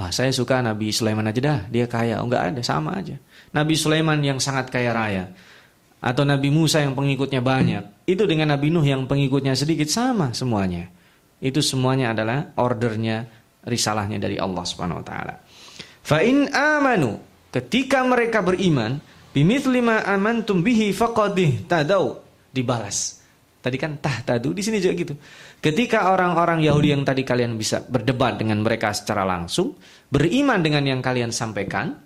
ah 0.00 0.08
saya 0.08 0.32
suka 0.32 0.64
Nabi 0.64 0.88
Sulaiman 0.88 1.28
aja 1.28 1.40
dah. 1.44 1.60
Dia 1.68 1.84
kaya. 1.84 2.24
Oh 2.24 2.26
enggak 2.26 2.56
ada. 2.56 2.60
Sama 2.64 2.96
aja. 2.96 3.20
Nabi 3.52 3.76
Sulaiman 3.76 4.16
yang 4.24 4.40
sangat 4.40 4.72
kaya 4.72 4.96
raya. 4.96 5.28
Atau 6.00 6.24
Nabi 6.24 6.48
Musa 6.48 6.80
yang 6.80 6.96
pengikutnya 6.96 7.44
banyak. 7.44 8.08
Itu 8.08 8.24
dengan 8.24 8.56
Nabi 8.56 8.72
Nuh 8.72 8.82
yang 8.82 9.04
pengikutnya 9.04 9.52
sedikit. 9.52 9.92
Sama 9.92 10.32
semuanya. 10.32 10.88
Itu 11.44 11.60
semuanya 11.60 12.16
adalah 12.16 12.56
ordernya 12.56 13.28
risalahnya 13.68 14.16
dari 14.16 14.40
Allah 14.40 14.64
Subhanahu 14.64 15.04
wa 15.04 15.06
taala. 15.06 15.34
Fa 16.00 16.24
in 16.24 16.48
amanu 16.48 17.20
ketika 17.52 18.00
mereka 18.00 18.40
beriman 18.40 18.96
bimithli 19.36 19.84
ma 19.84 20.00
amantum 20.08 20.64
bihi 20.64 20.96
faqadih 20.96 21.68
tadau. 21.68 22.24
Dibalas. 22.48 23.20
Tadi 23.60 23.76
kan 23.76 24.00
tahtadu 24.00 24.56
di 24.56 24.64
sini 24.64 24.80
juga 24.80 24.96
gitu 24.96 25.14
ketika 25.60 26.12
orang-orang 26.12 26.64
Yahudi 26.64 26.96
yang 26.96 27.04
tadi 27.04 27.24
kalian 27.24 27.56
bisa 27.56 27.84
berdebat 27.84 28.40
dengan 28.40 28.60
mereka 28.64 28.92
secara 28.92 29.24
langsung 29.28 29.76
beriman 30.08 30.60
dengan 30.60 30.84
yang 30.84 31.00
kalian 31.00 31.30
sampaikan 31.30 31.96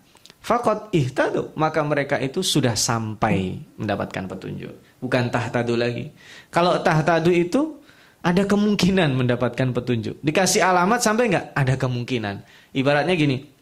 faqad 0.44 0.92
ihtadu 0.92 1.54
maka 1.56 1.80
mereka 1.86 2.20
itu 2.20 2.42
sudah 2.44 2.76
sampai 2.76 3.58
mendapatkan 3.80 4.28
petunjuk 4.28 4.74
bukan 5.00 5.30
tahtadu 5.32 5.78
lagi 5.78 6.10
kalau 6.52 6.78
tahtadu 6.82 7.32
itu 7.32 7.80
ada 8.24 8.44
kemungkinan 8.44 9.16
mendapatkan 9.16 9.72
petunjuk 9.72 10.20
dikasih 10.20 10.60
alamat 10.60 11.00
sampai 11.00 11.32
nggak 11.32 11.46
ada 11.56 11.74
kemungkinan 11.80 12.44
ibaratnya 12.76 13.14
gini 13.16 13.54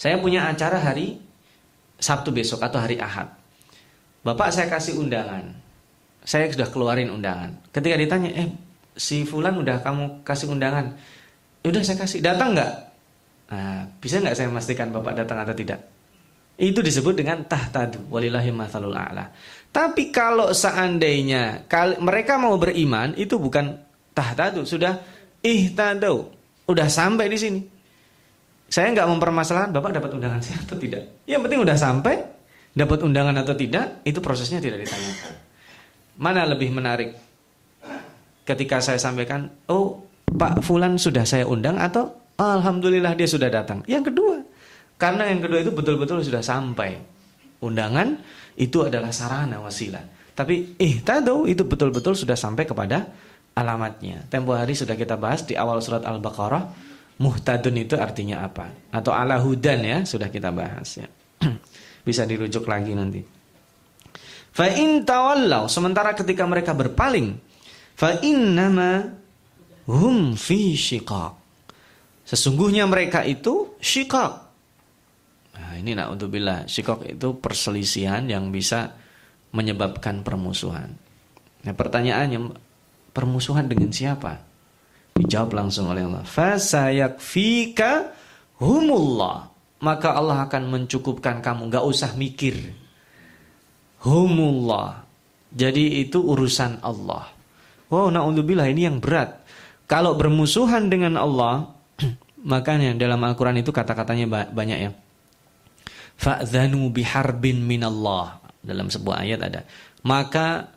saya 0.00 0.16
punya 0.16 0.48
acara 0.48 0.80
hari 0.80 1.20
Sabtu 2.00 2.32
besok 2.32 2.64
atau 2.64 2.80
hari 2.80 2.96
Ahad. 2.96 3.28
Bapak 4.24 4.48
saya 4.48 4.72
kasih 4.72 4.96
undangan. 4.96 5.52
Saya 6.24 6.48
sudah 6.48 6.72
keluarin 6.72 7.12
undangan. 7.12 7.52
Ketika 7.68 8.00
ditanya, 8.00 8.32
eh 8.32 8.48
si 8.96 9.26
Fulan 9.26 9.58
udah 9.58 9.82
kamu 9.82 10.22
kasih 10.26 10.50
undangan. 10.50 10.94
Ya 11.60 11.68
udah 11.70 11.82
saya 11.84 11.98
kasih. 12.00 12.24
Datang 12.24 12.56
nggak? 12.56 12.72
Nah, 13.50 13.82
bisa 13.98 14.22
nggak 14.22 14.36
saya 14.38 14.46
memastikan 14.48 14.94
Bapak 14.94 15.18
datang 15.18 15.42
atau 15.42 15.54
tidak? 15.54 15.82
Itu 16.60 16.84
disebut 16.84 17.16
dengan 17.16 17.44
tahtadu. 17.48 18.12
Walillahi 18.12 18.52
mathalul 18.52 18.92
a'la. 18.92 19.32
Tapi 19.72 20.12
kalau 20.12 20.52
seandainya 20.52 21.64
mereka 22.00 22.36
mau 22.36 22.54
beriman, 22.60 23.16
itu 23.16 23.40
bukan 23.40 23.80
tahtadu. 24.12 24.68
Sudah 24.68 25.00
ihtadu. 25.40 26.28
Udah 26.68 26.86
sampai 26.86 27.26
di 27.32 27.38
sini. 27.40 27.60
Saya 28.70 28.94
nggak 28.94 29.08
mempermasalahkan 29.08 29.74
Bapak 29.74 29.90
dapat 29.98 30.10
undangan 30.14 30.38
saya 30.38 30.62
atau 30.62 30.78
tidak. 30.78 31.26
Yang 31.26 31.40
penting 31.48 31.60
udah 31.66 31.76
sampai, 31.80 32.14
dapat 32.70 32.98
undangan 33.02 33.34
atau 33.40 33.54
tidak, 33.58 34.04
itu 34.06 34.22
prosesnya 34.22 34.62
tidak 34.62 34.86
ditanyakan. 34.86 35.32
Mana 36.20 36.46
lebih 36.46 36.70
menarik? 36.70 37.29
Ketika 38.44 38.82
saya 38.82 38.98
sampaikan, 38.98 39.50
oh 39.70 40.04
Pak 40.26 40.64
Fulan 40.64 40.96
sudah 40.96 41.22
saya 41.26 41.46
undang 41.46 41.76
atau 41.76 42.10
Alhamdulillah 42.40 43.12
dia 43.14 43.28
sudah 43.28 43.52
datang. 43.52 43.84
Yang 43.84 44.12
kedua, 44.12 44.36
karena 44.96 45.28
yang 45.28 45.44
kedua 45.44 45.60
itu 45.60 45.72
betul-betul 45.72 46.24
sudah 46.24 46.40
sampai. 46.40 46.96
Undangan 47.60 48.16
itu 48.56 48.88
adalah 48.88 49.12
sarana 49.12 49.60
wasilah. 49.60 50.32
Tapi 50.32 50.80
eh 50.80 51.04
tado 51.04 51.44
itu 51.44 51.68
betul-betul 51.68 52.16
sudah 52.16 52.32
sampai 52.32 52.64
kepada 52.64 53.04
alamatnya. 53.52 54.24
Tempo 54.32 54.56
hari 54.56 54.72
sudah 54.72 54.96
kita 54.96 55.20
bahas 55.20 55.44
di 55.44 55.52
awal 55.52 55.84
surat 55.84 56.08
Al-Baqarah 56.08 56.88
Muhtadun 57.20 57.76
itu 57.76 58.00
artinya 58.00 58.48
apa? 58.48 58.72
Atau 58.88 59.12
ala 59.12 59.36
hudan 59.36 59.84
ya, 59.84 59.98
sudah 60.08 60.32
kita 60.32 60.48
bahas 60.48 60.96
ya. 60.96 61.04
Bisa 62.06 62.24
dirujuk 62.24 62.64
lagi 62.64 62.96
nanti. 62.96 63.20
Fa 64.50 64.66
in 64.72 65.04
tawallau, 65.04 65.68
sementara 65.68 66.16
ketika 66.16 66.48
mereka 66.48 66.72
berpaling, 66.72 67.36
fa 67.94 68.18
innama 68.22 69.06
hum 69.90 70.38
fi 70.38 70.74
shiqaq. 70.78 71.32
Sesungguhnya 72.26 72.86
mereka 72.86 73.26
itu 73.26 73.74
shiqaq. 73.82 74.32
Nah, 75.58 75.72
ini 75.76 75.98
nak 75.98 76.14
untuk 76.14 76.30
bila 76.30 76.62
shiqaq 76.64 77.18
itu 77.18 77.34
perselisihan 77.42 78.22
yang 78.30 78.54
bisa 78.54 78.94
menyebabkan 79.50 80.22
permusuhan. 80.22 80.94
Nah, 81.66 81.74
pertanyaannya 81.74 82.54
permusuhan 83.10 83.66
dengan 83.66 83.90
siapa? 83.90 84.38
Dijawab 85.18 85.52
langsung 85.52 85.90
oleh 85.90 86.06
Allah. 86.06 86.24
Fasayakfika 86.24 88.14
humullah. 88.62 89.50
Maka 89.80 90.12
Allah 90.16 90.44
akan 90.46 90.70
mencukupkan 90.70 91.40
kamu. 91.42 91.68
Gak 91.72 91.84
usah 91.84 92.12
mikir. 92.14 92.56
Humullah. 94.06 95.04
Jadi 95.50 96.04
itu 96.04 96.22
urusan 96.22 96.80
Allah. 96.80 97.39
Wow, 97.90 98.14
na'udzubillah 98.14 98.70
ini 98.70 98.86
yang 98.86 99.02
berat. 99.02 99.42
Kalau 99.90 100.14
bermusuhan 100.14 100.86
dengan 100.86 101.18
Allah, 101.18 101.74
makanya 102.52 102.94
dalam 102.94 103.18
Al-Quran 103.26 103.58
itu 103.58 103.74
kata-katanya 103.74 104.46
banyak 104.54 104.78
ya. 104.78 104.90
Fa'zanu 106.14 106.88
biharbin 106.94 107.58
minallah. 107.66 108.38
Dalam 108.62 108.86
sebuah 108.92 109.26
ayat 109.26 109.40
ada. 109.42 109.60
Maka 110.06 110.68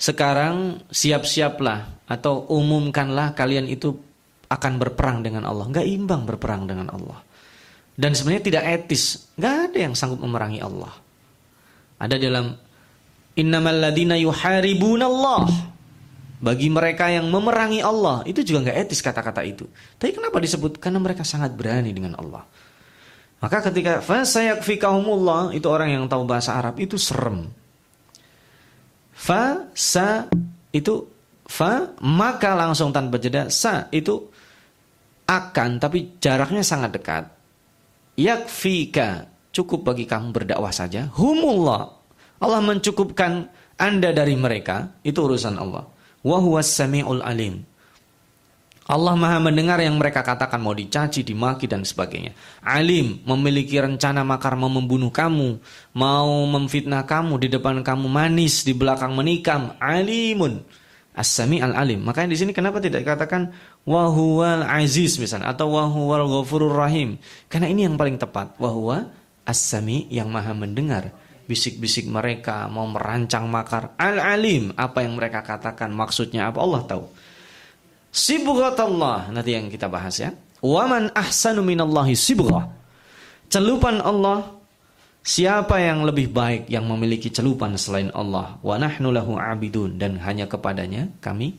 sekarang 0.00 0.82
siap-siaplah 0.90 2.08
atau 2.08 2.48
umumkanlah 2.50 3.36
kalian 3.36 3.68
itu 3.68 3.94
akan 4.48 4.80
berperang 4.80 5.20
dengan 5.20 5.44
Allah. 5.46 5.68
Enggak 5.68 5.86
imbang 5.86 6.24
berperang 6.24 6.64
dengan 6.64 6.88
Allah. 6.88 7.20
Dan 7.92 8.16
sebenarnya 8.16 8.44
tidak 8.48 8.64
etis. 8.64 9.28
Enggak 9.36 9.54
ada 9.70 9.78
yang 9.78 9.94
sanggup 9.94 10.24
memerangi 10.24 10.58
Allah. 10.64 10.92
Ada 12.00 12.16
dalam 12.16 12.56
innamal 13.36 13.78
ladina 13.78 14.16
Allah. 14.16 15.77
Bagi 16.38 16.70
mereka 16.70 17.10
yang 17.10 17.26
memerangi 17.34 17.82
Allah, 17.82 18.22
itu 18.22 18.46
juga 18.46 18.70
enggak 18.70 18.78
etis 18.86 19.02
kata-kata 19.02 19.42
itu. 19.42 19.66
Tapi 19.98 20.14
kenapa 20.14 20.38
disebut? 20.38 20.78
Karena 20.78 21.02
mereka 21.02 21.26
sangat 21.26 21.50
berani 21.58 21.90
dengan 21.90 22.14
Allah. 22.14 22.46
Maka 23.38 23.70
ketika 23.70 23.98
fasayakfikahumullah, 24.02 25.54
itu 25.54 25.66
orang 25.66 25.94
yang 25.94 26.04
tahu 26.06 26.26
bahasa 26.26 26.54
Arab 26.54 26.78
itu 26.78 26.94
serem. 26.94 27.50
Fa 29.18 29.66
sa 29.74 30.30
itu 30.70 31.10
fa 31.42 31.90
maka 32.06 32.54
langsung 32.54 32.94
tanpa 32.94 33.18
jeda 33.18 33.50
sa 33.50 33.90
itu 33.90 34.30
akan 35.26 35.82
tapi 35.82 36.22
jaraknya 36.22 36.62
sangat 36.62 36.94
dekat. 36.94 37.24
Yakfika 38.14 39.26
cukup 39.50 39.90
bagi 39.90 40.06
kamu 40.06 40.30
berdakwah 40.30 40.70
saja. 40.70 41.10
Humullah 41.18 41.98
Allah 42.38 42.62
mencukupkan 42.62 43.50
Anda 43.74 44.14
dari 44.14 44.38
mereka 44.38 44.94
itu 45.02 45.18
urusan 45.18 45.58
Allah. 45.58 45.97
Alim. 47.24 47.64
Allah 48.88 49.12
maha 49.20 49.36
mendengar 49.36 49.76
yang 49.84 50.00
mereka 50.00 50.24
katakan 50.24 50.64
mau 50.64 50.72
dicaci, 50.72 51.20
dimaki 51.20 51.68
dan 51.68 51.84
sebagainya. 51.84 52.32
Alim 52.64 53.20
memiliki 53.28 53.76
rencana 53.76 54.24
makar 54.24 54.56
mau 54.56 54.72
membunuh 54.72 55.12
kamu, 55.12 55.60
mau 55.92 56.32
memfitnah 56.48 57.04
kamu 57.04 57.36
di 57.36 57.48
depan 57.52 57.84
kamu 57.84 58.08
manis, 58.08 58.64
di 58.64 58.72
belakang 58.72 59.12
menikam. 59.12 59.76
Alimun. 59.76 60.64
As-sami 61.12 61.60
al-alim. 61.60 62.00
Makanya 62.00 62.32
di 62.32 62.38
sini 62.40 62.52
kenapa 62.56 62.80
tidak 62.80 63.04
dikatakan 63.04 63.52
wahuwal 63.84 64.64
aziz 64.64 65.18
misalnya 65.20 65.52
atau 65.52 65.74
wahuwal 65.74 66.24
ghafurur 66.24 66.72
rahim? 66.72 67.20
Karena 67.52 67.68
ini 67.68 67.84
yang 67.84 68.00
paling 68.00 68.16
tepat. 68.16 68.56
Wahuwa 68.56 69.10
as-sami 69.44 70.08
yang 70.08 70.32
maha 70.32 70.56
mendengar 70.56 71.12
bisik-bisik 71.48 72.04
mereka, 72.06 72.68
mau 72.68 72.84
merancang 72.84 73.48
makar. 73.48 73.96
Al-alim, 73.96 74.76
apa 74.76 75.00
yang 75.00 75.16
mereka 75.16 75.40
katakan, 75.40 75.88
maksudnya 75.90 76.52
apa 76.52 76.60
Allah 76.60 76.82
tahu. 76.84 77.04
Sibghatullah, 78.12 79.32
nanti 79.32 79.56
yang 79.56 79.72
kita 79.72 79.88
bahas 79.88 80.20
ya. 80.20 80.36
Waman 80.60 81.16
ahsanu 81.16 81.64
minallahi 81.64 82.12
sibghah. 82.12 82.68
Celupan 83.48 84.04
Allah 84.04 84.58
Siapa 85.28 85.76
yang 85.76 86.08
lebih 86.08 86.32
baik 86.32 86.72
yang 86.72 86.88
memiliki 86.88 87.28
celupan 87.28 87.76
selain 87.76 88.08
Allah? 88.16 88.56
Wa 88.64 88.80
nahnu 88.80 89.12
lahu 89.12 89.36
abidun 89.36 90.00
dan 90.00 90.16
hanya 90.24 90.48
kepadanya 90.48 91.04
kami 91.20 91.52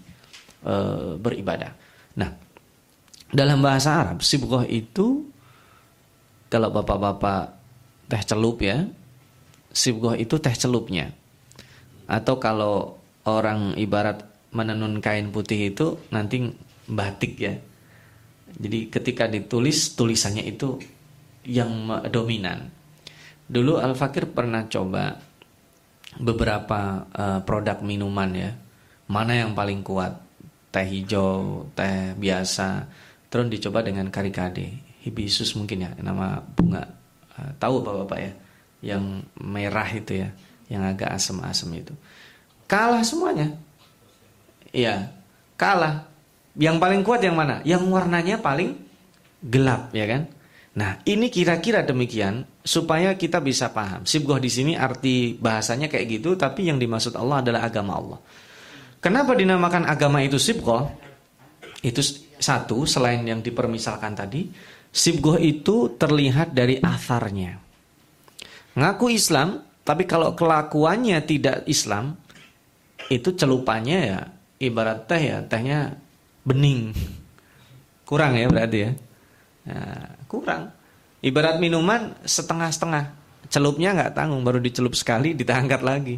e, 0.66 0.76
beribadah. 1.22 1.70
Nah, 2.18 2.34
dalam 3.30 3.62
bahasa 3.62 3.94
Arab 3.94 4.26
sibghah 4.26 4.66
itu 4.66 5.22
kalau 6.50 6.74
bapak-bapak 6.74 7.54
teh 8.10 8.24
celup 8.26 8.58
ya, 8.66 8.90
sibghah 9.80 10.20
itu 10.20 10.36
teh 10.44 10.52
celupnya. 10.52 11.16
Atau 12.12 12.36
kalau 12.44 13.00
orang 13.24 13.80
ibarat 13.80 14.28
menenun 14.52 15.00
kain 15.00 15.32
putih 15.32 15.72
itu 15.72 15.96
nanti 16.12 16.52
batik 16.92 17.34
ya. 17.40 17.56
Jadi 18.60 18.92
ketika 18.92 19.32
ditulis 19.32 19.96
tulisannya 19.96 20.44
itu 20.44 20.82
yang 21.48 21.88
dominan 22.12 22.76
Dulu 23.50 23.82
Al 23.82 23.98
Fakir 23.98 24.30
pernah 24.30 24.70
coba 24.70 25.18
beberapa 26.22 27.10
uh, 27.10 27.42
produk 27.42 27.82
minuman 27.82 28.30
ya. 28.38 28.54
Mana 29.10 29.42
yang 29.42 29.58
paling 29.58 29.82
kuat? 29.82 30.22
Teh 30.70 30.86
hijau, 30.86 31.66
teh 31.74 32.14
biasa. 32.14 32.86
Terus 33.26 33.50
dicoba 33.50 33.82
dengan 33.82 34.06
karikade, 34.14 34.70
hibiscus 35.02 35.58
mungkin 35.58 35.82
ya, 35.82 35.92
nama 35.98 36.38
bunga. 36.46 36.86
Uh, 37.34 37.50
tahu 37.58 37.82
Bapak-bapak 37.82 38.20
ya? 38.22 38.32
Yang 38.80 39.28
merah 39.36 39.90
itu 39.92 40.24
ya, 40.24 40.30
yang 40.72 40.88
agak 40.88 41.12
asam-asam 41.16 41.70
itu. 41.76 41.94
Kalah 42.70 43.04
semuanya. 43.04 43.56
Iya, 44.72 45.10
kalah. 45.60 46.08
Yang 46.56 46.78
paling 46.78 47.02
kuat 47.04 47.22
yang 47.24 47.36
mana? 47.36 47.60
Yang 47.66 47.84
warnanya 47.90 48.40
paling 48.40 48.78
gelap 49.44 49.92
ya 49.96 50.06
kan? 50.06 50.28
Nah, 50.80 51.02
ini 51.04 51.28
kira-kira 51.34 51.84
demikian 51.84 52.46
supaya 52.62 53.18
kita 53.18 53.42
bisa 53.42 53.74
paham. 53.74 54.06
Sibgoh 54.06 54.38
di 54.38 54.48
sini 54.48 54.78
arti 54.78 55.36
bahasanya 55.36 55.90
kayak 55.90 56.08
gitu, 56.20 56.38
tapi 56.38 56.70
yang 56.70 56.78
dimaksud 56.78 57.18
Allah 57.18 57.42
adalah 57.42 57.66
agama 57.66 57.98
Allah. 57.98 58.20
Kenapa 59.00 59.34
dinamakan 59.34 59.88
agama 59.88 60.24
itu 60.24 60.40
sibgoh? 60.40 60.88
Itu 61.80 62.04
satu, 62.40 62.84
selain 62.84 63.24
yang 63.28 63.44
dipermisalkan 63.44 64.16
tadi, 64.16 64.52
sibgoh 64.92 65.40
itu 65.40 65.96
terlihat 66.00 66.52
dari 66.56 66.80
atharnya. 66.80 67.69
Ngaku 68.80 69.12
Islam, 69.12 69.60
tapi 69.84 70.08
kalau 70.08 70.32
kelakuannya 70.40 71.20
tidak 71.28 71.68
Islam, 71.68 72.16
itu 73.12 73.36
celupannya 73.36 74.00
ya 74.00 74.20
ibarat 74.64 75.04
teh 75.10 75.20
ya, 75.20 75.44
tehnya 75.44 76.00
bening. 76.48 76.96
Kurang 78.10 78.40
ya 78.40 78.48
berarti 78.48 78.78
ya. 78.88 78.92
Nah, 79.70 80.26
kurang. 80.26 80.74
Ibarat 81.22 81.62
minuman 81.62 82.18
setengah-setengah. 82.26 83.20
Celupnya 83.54 83.94
nggak 83.94 84.18
tanggung, 84.18 84.42
baru 84.42 84.58
dicelup 84.58 84.98
sekali, 84.98 85.38
ditangkat 85.38 85.82
lagi. 85.86 86.18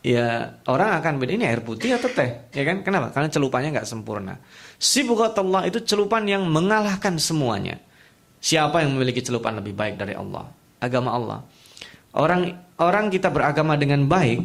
Ya 0.00 0.56
orang 0.70 1.02
akan 1.02 1.18
beda 1.18 1.34
ini 1.34 1.44
air 1.44 1.60
putih 1.60 1.98
atau 1.98 2.08
teh, 2.08 2.48
ya 2.54 2.62
kan? 2.64 2.80
Kenapa? 2.80 3.10
Karena 3.10 3.28
celupannya 3.28 3.76
nggak 3.76 3.88
sempurna. 3.88 4.38
Sibukatullah 4.78 5.66
itu 5.66 5.82
celupan 5.82 6.24
yang 6.24 6.46
mengalahkan 6.46 7.18
semuanya. 7.18 7.76
Siapa 8.38 8.80
yang 8.86 8.94
memiliki 8.94 9.20
celupan 9.20 9.58
lebih 9.58 9.74
baik 9.74 9.98
dari 9.98 10.14
Allah? 10.14 10.46
Agama 10.78 11.10
Allah. 11.12 11.40
Orang 12.16 12.56
orang 12.80 13.12
kita 13.12 13.28
beragama 13.28 13.76
dengan 13.76 14.08
baik 14.08 14.40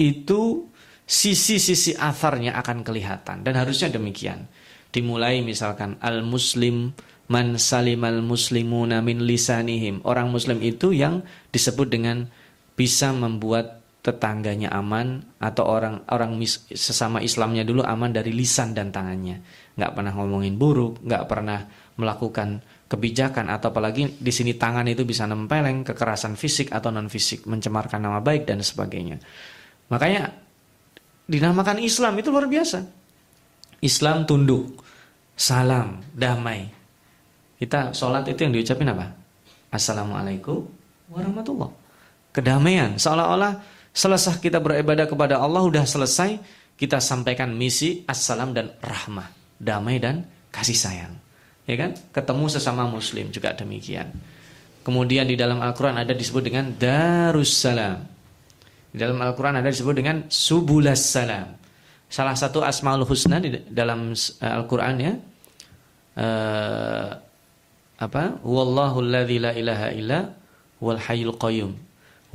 itu 0.00 0.64
sisi-sisi 1.04 1.92
atharnya 1.92 2.56
akan 2.56 2.80
kelihatan 2.80 3.44
dan 3.44 3.54
harusnya 3.60 3.92
demikian. 3.92 4.48
Dimulai 4.92 5.44
misalkan 5.44 6.00
al-muslim 6.00 6.92
man 7.28 7.56
salimal 7.56 8.20
muslimuna 8.24 9.04
min 9.04 9.24
lisanihim. 9.24 10.04
Orang 10.04 10.32
muslim 10.32 10.60
itu 10.64 10.92
yang 10.92 11.24
disebut 11.52 11.88
dengan 11.88 12.28
bisa 12.76 13.12
membuat 13.12 13.84
tetangganya 14.02 14.74
aman 14.74 15.22
atau 15.38 15.62
orang 15.62 16.02
orang 16.10 16.42
sesama 16.74 17.22
Islamnya 17.22 17.62
dulu 17.62 17.86
aman 17.86 18.10
dari 18.10 18.34
lisan 18.34 18.74
dan 18.74 18.90
tangannya. 18.90 19.38
Nggak 19.78 19.92
pernah 19.94 20.12
ngomongin 20.18 20.58
buruk, 20.58 21.00
nggak 21.06 21.24
pernah 21.30 21.70
melakukan 21.94 22.60
kebijakan 22.92 23.48
atau 23.48 23.72
apalagi 23.72 24.20
di 24.20 24.28
sini 24.28 24.52
tangan 24.60 24.84
itu 24.84 25.08
bisa 25.08 25.24
nempeleng 25.24 25.80
kekerasan 25.80 26.36
fisik 26.36 26.68
atau 26.68 26.92
non 26.92 27.08
fisik, 27.08 27.48
mencemarkan 27.48 28.04
nama 28.04 28.20
baik 28.20 28.44
dan 28.44 28.60
sebagainya. 28.60 29.16
Makanya 29.88 30.28
dinamakan 31.24 31.80
Islam 31.80 32.20
itu 32.20 32.28
luar 32.28 32.44
biasa. 32.52 32.84
Islam 33.80 34.28
tunduk, 34.28 34.84
salam, 35.32 36.04
damai, 36.12 36.68
kita 37.56 37.96
sholat 37.96 38.28
itu 38.28 38.44
yang 38.44 38.52
diucapin 38.52 38.92
apa? 38.92 39.06
Assalamualaikum 39.72 40.68
warahmatullah. 41.08 41.70
Kedamaian. 42.34 43.00
Seolah-olah 43.00 43.62
selesai 43.94 44.36
kita 44.42 44.60
beribadah 44.60 45.08
kepada 45.08 45.40
Allah 45.40 45.64
udah 45.64 45.86
selesai, 45.88 46.36
kita 46.76 47.00
sampaikan 47.00 47.56
misi 47.56 48.04
assalam 48.04 48.52
dan 48.52 48.76
rahmah, 48.84 49.30
damai 49.56 49.96
dan 49.96 50.28
kasih 50.52 50.76
sayang. 50.76 51.31
Ya 51.66 51.76
kan? 51.78 51.94
Ketemu 52.10 52.44
sesama 52.50 52.84
muslim 52.90 53.30
juga 53.30 53.54
demikian. 53.54 54.10
Kemudian 54.82 55.30
di 55.30 55.38
dalam 55.38 55.62
Al-Qur'an 55.62 55.94
ada 55.94 56.10
disebut 56.10 56.42
dengan 56.42 56.74
Darussalam. 56.74 58.02
Di 58.90 58.98
dalam 58.98 59.16
Al-Qur'an 59.22 59.56
ada 59.56 59.70
disebut 59.70 59.94
dengan 59.94 60.26
Subulas 60.26 61.00
Salam. 61.00 61.54
Salah 62.12 62.36
satu 62.36 62.60
Asmaul 62.60 63.08
Husna 63.08 63.40
di 63.40 63.62
dalam 63.70 64.12
eh, 64.12 64.52
Al-Qur'an 64.52 64.96
ya. 65.00 65.12
Uh, 66.12 67.08
apa? 67.96 68.36
Wallahu 68.44 69.00
alladzi 69.00 69.40
la 69.40 69.56
ilaha 69.56 69.88
illa 69.96 70.18
wal 70.82 71.00
hayyul 71.00 71.40
qayyum. 71.40 71.72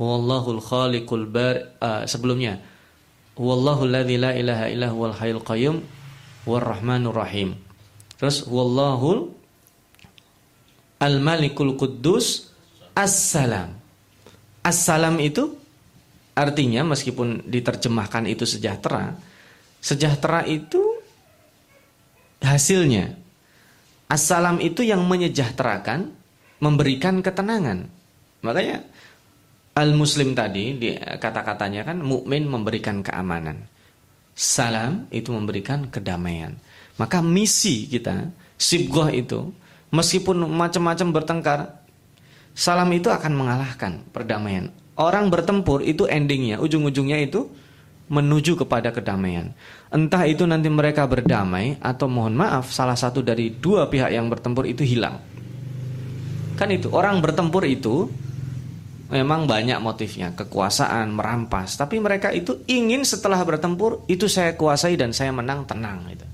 Wallahul 0.02 0.58
khaliqul 0.58 1.30
bar 1.30 1.78
uh, 1.78 2.02
sebelumnya. 2.08 2.58
Wallahu 3.38 3.86
alladzi 3.86 4.18
la 4.18 4.34
ilaha 4.34 4.66
illa 4.66 4.88
wal 4.90 5.14
hayyul 5.14 5.44
qayyum 5.46 5.84
war 6.42 6.64
rahmanur 6.64 7.14
rahim. 7.14 7.67
Terus 8.18 8.44
wallahul 8.50 9.30
al 10.98 11.22
malikul 11.22 11.78
quddus 11.78 12.50
as-salam. 12.92 13.78
As-salam 14.66 15.22
itu 15.22 15.54
artinya 16.34 16.82
meskipun 16.82 17.46
diterjemahkan 17.46 18.26
itu 18.26 18.42
sejahtera, 18.42 19.14
sejahtera 19.78 20.42
itu 20.44 20.82
hasilnya 22.42 23.18
Assalam 24.08 24.56
itu 24.64 24.80
yang 24.80 25.04
menyejahterakan, 25.04 26.08
memberikan 26.64 27.20
ketenangan. 27.20 27.92
Makanya 28.40 28.80
al-muslim 29.76 30.32
tadi 30.32 30.80
di 30.80 30.96
kata-katanya 30.96 31.84
kan 31.84 32.00
mukmin 32.00 32.48
memberikan 32.48 33.04
keamanan. 33.04 33.68
Salam 34.32 35.04
itu 35.12 35.28
memberikan 35.28 35.92
kedamaian. 35.92 36.56
Maka 36.98 37.22
misi 37.22 37.86
kita, 37.86 38.28
sibgoh 38.58 39.08
itu, 39.08 39.54
meskipun 39.94 40.44
macam-macam 40.50 41.08
bertengkar, 41.14 41.60
salam 42.58 42.90
itu 42.90 43.08
akan 43.08 43.32
mengalahkan 43.38 44.02
perdamaian. 44.10 44.74
Orang 44.98 45.30
bertempur 45.30 45.86
itu 45.86 46.10
endingnya, 46.10 46.58
ujung-ujungnya 46.58 47.22
itu 47.22 47.46
menuju 48.10 48.58
kepada 48.58 48.90
kedamaian. 48.90 49.54
Entah 49.94 50.26
itu 50.26 50.42
nanti 50.42 50.66
mereka 50.66 51.06
berdamai 51.06 51.78
atau 51.78 52.10
mohon 52.10 52.34
maaf 52.34 52.72
salah 52.74 52.96
satu 52.98 53.22
dari 53.22 53.54
dua 53.54 53.86
pihak 53.86 54.10
yang 54.10 54.26
bertempur 54.26 54.66
itu 54.66 54.82
hilang. 54.82 55.22
Kan 56.58 56.74
itu 56.74 56.90
orang 56.90 57.22
bertempur 57.22 57.62
itu 57.62 58.10
memang 59.08 59.46
banyak 59.46 59.78
motifnya, 59.78 60.34
kekuasaan, 60.34 61.14
merampas, 61.14 61.78
tapi 61.78 62.02
mereka 62.02 62.34
itu 62.34 62.60
ingin 62.68 63.06
setelah 63.06 63.40
bertempur 63.46 64.04
itu 64.10 64.26
saya 64.26 64.58
kuasai 64.58 64.98
dan 64.98 65.14
saya 65.14 65.30
menang 65.30 65.64
tenang 65.64 66.04
gitu. 66.12 66.26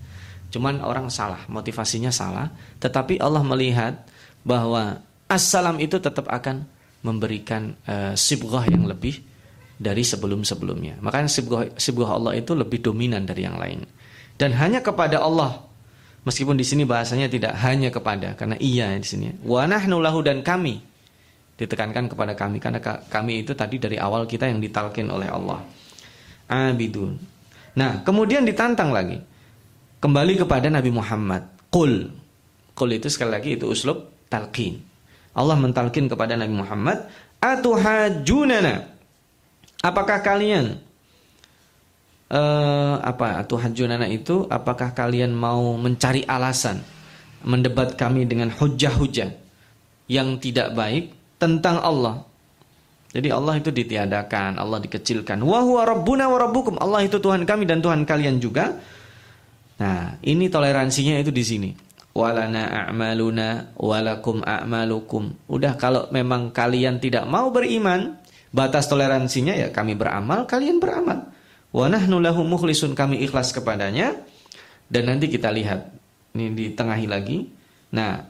Cuman 0.54 0.78
orang 0.86 1.10
salah, 1.10 1.42
motivasinya 1.50 2.14
salah, 2.14 2.46
tetapi 2.78 3.18
Allah 3.18 3.42
melihat 3.42 4.06
bahwa 4.46 5.02
assalam 5.26 5.82
itu 5.82 5.98
tetap 5.98 6.30
akan 6.30 6.62
memberikan 7.02 7.74
uh, 7.90 8.14
sibghah 8.14 8.62
yang 8.70 8.86
lebih 8.86 9.18
dari 9.74 10.06
sebelum-sebelumnya. 10.06 11.02
Makanya 11.02 11.26
sibgah, 11.26 11.74
sibgah 11.74 12.14
Allah 12.14 12.38
itu 12.38 12.54
lebih 12.54 12.86
dominan 12.86 13.26
dari 13.26 13.42
yang 13.42 13.58
lain. 13.58 13.82
Dan 14.38 14.54
hanya 14.54 14.78
kepada 14.78 15.18
Allah. 15.18 15.66
Meskipun 16.22 16.54
di 16.54 16.62
sini 16.62 16.86
bahasanya 16.86 17.26
tidak 17.26 17.58
hanya 17.60 17.90
kepada 17.90 18.38
karena 18.38 18.54
iya 18.62 18.94
di 18.94 19.04
sini. 19.04 19.34
Wa 19.42 19.66
nahnu 19.66 19.98
lahu 19.98 20.22
dan 20.22 20.40
kami 20.40 20.80
ditekankan 21.58 22.08
kepada 22.14 22.32
kami 22.38 22.62
karena 22.62 22.78
kami 23.10 23.42
itu 23.42 23.52
tadi 23.58 23.82
dari 23.82 23.98
awal 23.98 24.24
kita 24.24 24.46
yang 24.46 24.62
ditalkin 24.62 25.10
oleh 25.10 25.26
Allah. 25.28 25.60
Abidun. 26.46 27.18
Nah, 27.74 28.06
kemudian 28.06 28.46
ditantang 28.46 28.94
lagi. 28.94 29.33
Kembali 30.04 30.36
kepada 30.36 30.68
Nabi 30.68 30.92
Muhammad. 30.92 31.48
Qul. 31.72 32.12
Qul 32.76 32.90
itu 32.92 33.08
sekali 33.08 33.32
lagi 33.32 33.56
itu 33.56 33.64
uslub 33.64 34.28
talqin. 34.28 34.84
Allah 35.32 35.56
mentalkin 35.56 36.12
kepada 36.12 36.36
Nabi 36.36 36.52
Muhammad, 36.52 37.08
"Atuhajunana 37.40 38.84
apakah 39.80 40.20
kalian 40.20 40.76
uh, 42.28 42.96
apa 43.00 43.48
tuhajunana 43.48 44.08
itu 44.12 44.44
apakah 44.48 44.96
kalian 44.96 45.32
mau 45.32 45.76
mencari 45.80 46.24
alasan 46.24 46.80
mendebat 47.44 47.96
kami 48.00 48.24
dengan 48.24 48.48
hujah-hujah 48.48 49.32
yang 50.08 50.36
tidak 50.40 50.72
baik 50.72 51.12
tentang 51.36 51.80
Allah 51.80 52.24
jadi 53.14 53.30
Allah 53.30 53.62
itu 53.62 53.70
ditiadakan, 53.70 54.58
Allah 54.58 54.82
dikecilkan. 54.82 55.38
Wa 55.38 55.62
huwa 55.62 55.86
rabbuna 55.86 56.26
wa 56.26 56.34
rabbukum. 56.34 56.82
Allah 56.82 57.06
itu 57.06 57.22
Tuhan 57.22 57.46
kami 57.46 57.62
dan 57.62 57.78
Tuhan 57.78 58.02
kalian 58.02 58.42
juga. 58.42 58.74
Nah, 59.74 60.18
ini 60.22 60.46
toleransinya 60.46 61.18
itu 61.18 61.34
di 61.34 61.44
sini. 61.44 61.70
Walana 62.14 62.86
a'maluna 62.86 63.74
walakum 63.74 64.38
a'malukum. 64.46 65.50
Udah 65.50 65.74
kalau 65.74 66.06
memang 66.14 66.54
kalian 66.54 67.02
tidak 67.02 67.26
mau 67.26 67.50
beriman, 67.50 68.22
batas 68.54 68.86
toleransinya 68.86 69.50
ya 69.50 69.74
kami 69.74 69.98
beramal, 69.98 70.46
kalian 70.46 70.78
beramal. 70.78 71.26
Wa 71.74 71.90
nahnu 71.90 72.22
lahu 72.22 72.46
mukhlisun 72.46 72.94
kami 72.94 73.18
ikhlas 73.26 73.50
kepadanya. 73.50 74.14
Dan 74.86 75.10
nanti 75.10 75.26
kita 75.26 75.50
lihat 75.50 75.90
ini 76.38 76.54
ditengahi 76.54 77.06
lagi. 77.10 77.50
Nah, 77.98 78.22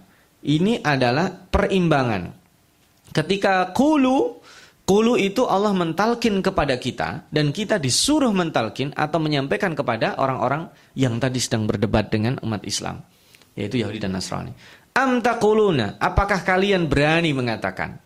ini 0.48 0.80
adalah 0.80 1.28
perimbangan. 1.28 2.32
Ketika 3.12 3.68
kulu 3.76 4.43
Kulu 4.84 5.16
itu 5.16 5.48
Allah 5.48 5.72
mentalkin 5.72 6.44
kepada 6.44 6.76
kita 6.76 7.24
dan 7.32 7.56
kita 7.56 7.80
disuruh 7.80 8.28
mentalkin 8.36 8.92
atau 8.92 9.16
menyampaikan 9.16 9.72
kepada 9.72 10.20
orang-orang 10.20 10.68
yang 10.92 11.16
tadi 11.16 11.40
sedang 11.40 11.64
berdebat 11.64 12.12
dengan 12.12 12.36
umat 12.44 12.60
Islam, 12.68 13.00
yaitu 13.56 13.80
Yahudi 13.80 13.96
dan 13.96 14.12
Nasrani. 14.12 14.52
Am 14.92 15.24
taquluna, 15.24 15.96
apakah 15.96 16.44
kalian 16.44 16.84
berani 16.84 17.32
mengatakan? 17.32 17.96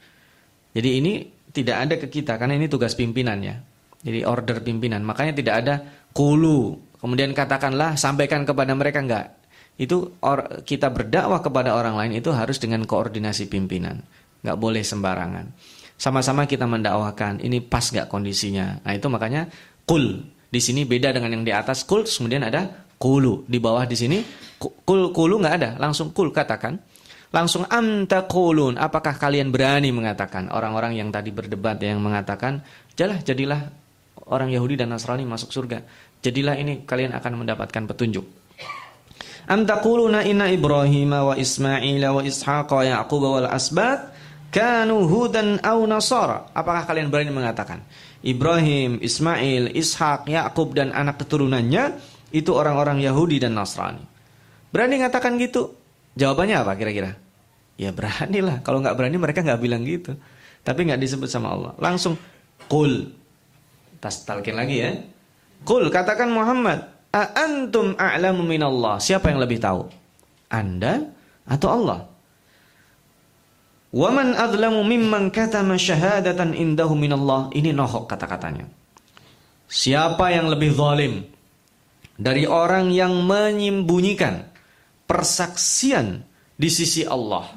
Jadi 0.71 0.91
ini 1.03 1.13
tidak 1.51 1.77
ada 1.83 1.95
ke 1.99 2.07
kita 2.07 2.39
karena 2.39 2.55
ini 2.55 2.71
tugas 2.71 2.95
pimpinannya. 2.95 3.59
Jadi 3.99 4.23
order 4.23 4.63
pimpinan, 4.63 5.03
makanya 5.03 5.35
tidak 5.35 5.55
ada 5.67 5.75
kulu. 6.15 6.79
Kemudian 7.03 7.35
katakanlah 7.35 7.99
sampaikan 7.99 8.47
kepada 8.47 8.71
mereka 8.79 9.03
enggak. 9.03 9.35
Itu 9.75 10.15
or, 10.23 10.63
kita 10.63 10.95
berdakwah 10.95 11.43
kepada 11.43 11.75
orang 11.75 11.99
lain 11.99 12.23
itu 12.23 12.31
harus 12.31 12.63
dengan 12.63 12.87
koordinasi 12.87 13.51
pimpinan. 13.51 13.99
Enggak 14.47 14.59
boleh 14.63 14.87
sembarangan 14.87 15.78
sama-sama 15.99 16.47
kita 16.47 16.65
mendakwakan 16.65 17.43
ini 17.43 17.59
pas 17.59 17.83
gak 17.91 18.07
kondisinya? 18.07 18.79
Nah 18.87 18.95
itu 18.95 19.11
makanya 19.11 19.51
kul. 19.83 20.23
Di 20.49 20.63
sini 20.63 20.87
beda 20.87 21.13
dengan 21.13 21.35
yang 21.35 21.45
di 21.45 21.53
atas. 21.53 21.83
Kul 21.83 22.07
kemudian 22.07 22.47
ada 22.47 22.87
kulu. 22.97 23.45
Di 23.45 23.59
bawah 23.59 23.85
di 23.85 23.99
sini 23.99 24.23
kul 24.59 25.11
kulu 25.11 25.35
nggak 25.43 25.55
ada. 25.59 25.71
Langsung 25.77 26.15
kul 26.15 26.31
katakan. 26.31 26.79
Langsung 27.29 27.69
amta 27.69 28.25
kulun. 28.25 28.81
Apakah 28.81 29.21
kalian 29.21 29.53
berani 29.53 29.93
mengatakan? 29.93 30.49
Orang-orang 30.49 30.97
yang 30.97 31.13
tadi 31.13 31.29
berdebat 31.29 31.77
yang 31.85 32.01
mengatakan 32.01 32.65
jalah 32.97 33.21
jadilah 33.21 33.69
orang 34.33 34.49
Yahudi 34.49 34.81
dan 34.81 34.95
Nasrani 34.95 35.29
masuk 35.29 35.53
surga. 35.53 35.85
Jadilah 36.25 36.57
ini 36.57 36.89
kalian 36.89 37.13
akan 37.13 37.45
mendapatkan 37.45 37.85
petunjuk. 37.85 38.25
Am 39.49 39.65
taquluna 39.65 40.25
inna 40.25 40.49
Ibrahim 40.49 41.13
wa 41.13 41.35
Ismail 41.37 42.05
wa 42.05 42.21
Ishaq 42.21 42.69
wa 42.69 42.85
Yaqub 42.85 43.23
wal 43.25 43.49
asbat 43.49 44.18
kanu 44.49 45.09
hudan 45.09 45.61
au 45.65 45.85
nasara. 45.85 46.49
Apakah 46.53 46.85
kalian 46.89 47.13
berani 47.13 47.33
mengatakan 47.33 47.85
Ibrahim, 48.25 48.99
Ismail, 48.99 49.73
Ishak, 49.79 50.27
Yakub 50.27 50.75
dan 50.75 50.91
anak 50.91 51.23
keturunannya 51.23 52.01
itu 52.35 52.51
orang-orang 52.53 52.99
Yahudi 53.01 53.39
dan 53.39 53.55
Nasrani? 53.55 54.03
Berani 54.69 55.01
mengatakan 55.01 55.39
gitu? 55.41 55.73
Jawabannya 56.19 56.57
apa 56.61 56.73
kira-kira? 56.75 57.15
Ya 57.79 57.95
beranilah. 57.95 58.61
Kalau 58.67 58.83
nggak 58.83 58.97
berani 58.99 59.17
mereka 59.17 59.41
nggak 59.41 59.63
bilang 59.63 59.87
gitu. 59.87 60.19
Tapi 60.67 60.91
nggak 60.91 61.01
disebut 61.01 61.31
sama 61.31 61.55
Allah. 61.55 61.73
Langsung 61.79 62.19
kul. 62.67 63.15
Tas 64.03 64.27
talkin 64.27 64.59
lagi 64.59 64.77
ya. 64.83 64.99
Kul 65.63 65.89
katakan 65.89 66.29
Muhammad. 66.35 66.91
A 67.15 67.23
antum 67.39 67.97
a'lamu 67.97 68.45
minallah. 68.45 69.01
Siapa 69.01 69.33
yang 69.33 69.41
lebih 69.41 69.63
tahu? 69.63 69.89
Anda 70.53 71.09
atau 71.49 71.69
Allah? 71.73 71.99
Waman 73.89 74.37
adlamu 74.37 74.85
mimman 74.85 75.33
katama 75.33 75.81
syahadatan 75.81 76.53
indahu 76.53 76.93
minallah. 76.93 77.49
Ini 77.57 77.73
nohok 77.73 78.05
kata-katanya. 78.13 78.69
Siapa 79.69 80.33
yang 80.33 80.53
lebih 80.53 80.77
zalim 80.77 81.25
dari 82.17 82.45
orang 82.45 82.93
yang 82.93 83.17
menyembunyikan 83.25 84.45
persaksian 85.09 86.21
di 86.59 86.69
sisi 86.69 87.09
Allah. 87.09 87.49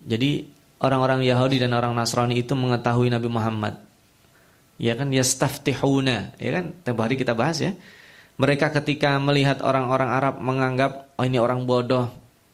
Jadi 0.00 0.48
orang-orang 0.80 1.20
Yahudi 1.20 1.60
dan 1.60 1.76
orang 1.76 1.92
Nasrani 1.92 2.40
itu 2.40 2.56
mengetahui 2.56 3.12
Nabi 3.12 3.28
Muhammad. 3.28 3.76
Ya 4.80 4.96
kan 4.96 5.12
yastaftihuna, 5.12 6.32
ya 6.40 6.50
kan? 6.56 6.72
Tiap 6.80 6.96
hari 6.96 7.20
kita 7.20 7.36
bahas 7.36 7.60
ya. 7.60 7.76
Mereka 8.40 8.72
ketika 8.80 9.20
melihat 9.20 9.60
orang-orang 9.60 10.08
Arab 10.08 10.34
menganggap 10.40 11.12
oh 11.20 11.24
ini 11.28 11.36
orang 11.36 11.68
bodoh, 11.68 12.08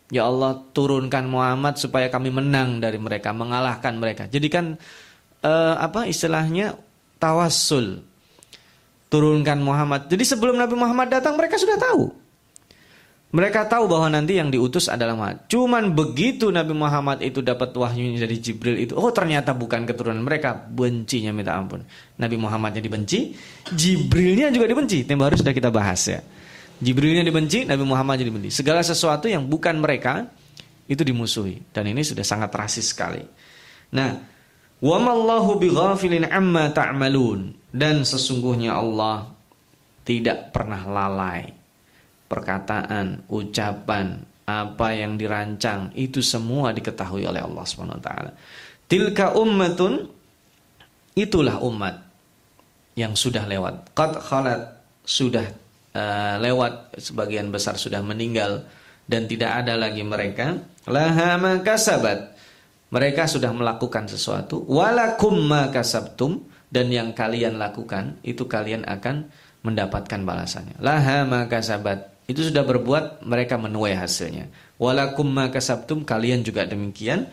Ya 0.07 0.23
Allah 0.27 0.63
turunkan 0.71 1.27
Muhammad 1.27 1.83
supaya 1.83 2.07
kami 2.07 2.31
menang 2.31 2.79
dari 2.79 2.99
mereka, 2.99 3.35
mengalahkan 3.35 3.99
mereka. 3.99 4.31
Jadikan 4.31 4.79
uh, 5.43 5.75
apa 5.83 6.07
istilahnya 6.07 6.79
tawassul. 7.19 8.07
Turunkan 9.07 9.63
Muhammad. 9.63 10.11
Jadi 10.11 10.27
sebelum 10.27 10.59
Nabi 10.59 10.75
Muhammad 10.75 11.11
datang 11.11 11.39
mereka 11.39 11.59
sudah 11.59 11.79
tahu. 11.79 12.11
Mereka 13.35 13.67
tahu 13.67 13.91
bahwa 13.91 14.07
nanti 14.07 14.39
yang 14.39 14.55
diutus 14.55 14.87
adalah 14.87 15.19
Muhammad. 15.19 15.51
Cuman 15.51 15.93
begitu 15.93 16.49
Nabi 16.55 16.73
Muhammad 16.73 17.19
itu 17.27 17.43
dapat 17.43 17.75
wahyu 17.75 18.15
dari 18.15 18.39
Jibril 18.39 18.79
itu, 18.79 18.95
oh 18.95 19.11
ternyata 19.11 19.51
bukan 19.51 19.83
keturunan 19.83 20.23
mereka, 20.23 20.55
bencinya 20.55 21.35
minta 21.35 21.59
ampun. 21.59 21.83
Nabi 22.17 22.37
Muhammadnya 22.39 22.79
dibenci, 22.79 23.35
Jibrilnya 23.75 24.55
juga 24.55 24.71
dibenci. 24.71 25.03
Tempo 25.03 25.27
hari 25.27 25.37
sudah 25.37 25.55
kita 25.55 25.75
bahas 25.75 26.01
ya. 26.07 26.23
Jibrilnya 26.77 27.25
dibenci, 27.25 27.65
Nabi 27.65 27.85
Muhammad 27.89 28.21
jadi 28.21 28.29
dibenci. 28.29 28.53
Segala 28.53 28.85
sesuatu 28.85 29.27
yang 29.27 29.49
bukan 29.49 29.81
mereka 29.81 30.29
itu 30.87 31.03
dimusuhi 31.03 31.65
dan 31.73 31.89
ini 31.89 32.05
sudah 32.05 32.23
sangat 32.23 32.53
rasis 32.53 32.93
sekali. 32.93 33.25
Nah, 33.97 34.21
wa 34.85 34.99
mallahu 35.01 35.57
bighafilin 35.57 36.29
amma 36.29 36.69
ta'malun 36.71 37.57
dan 37.73 38.05
sesungguhnya 38.05 38.77
Allah 38.77 39.33
tidak 40.05 40.53
pernah 40.53 40.85
lalai. 40.85 41.51
Perkataan, 42.27 43.31
ucapan, 43.31 44.19
apa 44.47 44.89
yang 44.95 45.19
dirancang 45.19 45.95
itu 45.95 46.23
semua 46.23 46.75
diketahui 46.75 47.27
oleh 47.27 47.43
Allah 47.43 47.65
Subhanahu 47.67 47.99
wa 47.99 48.05
taala. 48.05 48.31
Tilka 48.87 49.35
ummatun 49.35 50.07
itulah 51.19 51.59
umat 51.67 52.03
yang 52.95 53.19
sudah 53.19 53.43
lewat. 53.47 53.95
Qad 53.95 54.23
khalat 54.23 54.61
sudah 55.03 55.47
uh, 55.97 56.37
lewat 56.45 57.01
sebagian 57.01 57.49
besar 57.49 57.81
sudah 57.81 58.05
meninggal 58.05 58.69
dan 59.09 59.25
tidak 59.25 59.65
ada 59.65 59.81
lagi 59.81 60.05
mereka 60.05 60.61
laha 60.85 61.41
makasabat 61.41 62.37
mereka 62.87 63.27
sudah 63.27 63.51
melakukan 63.51 64.07
sesuatu. 64.07 64.63
Walakum 64.63 65.43
makasabtum 65.51 66.47
dan 66.71 66.91
yang 66.91 67.11
kalian 67.15 67.59
lakukan 67.59 68.23
itu 68.23 68.47
kalian 68.47 68.87
akan 68.87 69.27
mendapatkan 69.67 70.23
balasannya. 70.23 70.79
Laha 70.79 71.27
makasabat 71.27 72.31
itu 72.31 72.47
sudah 72.47 72.63
berbuat 72.63 73.27
mereka 73.27 73.59
menuai 73.59 73.99
hasilnya. 73.99 74.51
Walakum 74.79 75.27
makasabtum 75.27 76.07
kalian 76.07 76.47
juga 76.47 76.67
demikian. 76.67 77.27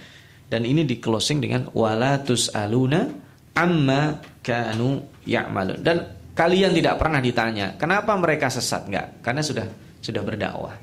Dan 0.50 0.70
ini 0.70 0.86
di 0.86 1.02
closing 1.02 1.42
dengan 1.42 1.66
walatus 1.74 2.54
aluna 2.54 3.10
amma 3.58 4.22
kanu 4.46 5.02
ya'malun. 5.26 5.82
Dan 5.82 5.98
kalian 6.34 6.74
tidak 6.74 6.98
pernah 6.98 7.22
ditanya 7.22 7.78
kenapa 7.78 8.14
mereka 8.18 8.50
sesat? 8.50 8.90
Enggak 8.90 9.22
karena 9.22 9.42
sudah 9.46 9.66
sudah 10.02 10.22
berdakwah. 10.26 10.76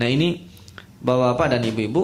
Nah 0.00 0.08
ini 0.08 0.46
bapak-bapak 1.02 1.58
dan 1.58 1.62
ibu-ibu 1.66 2.02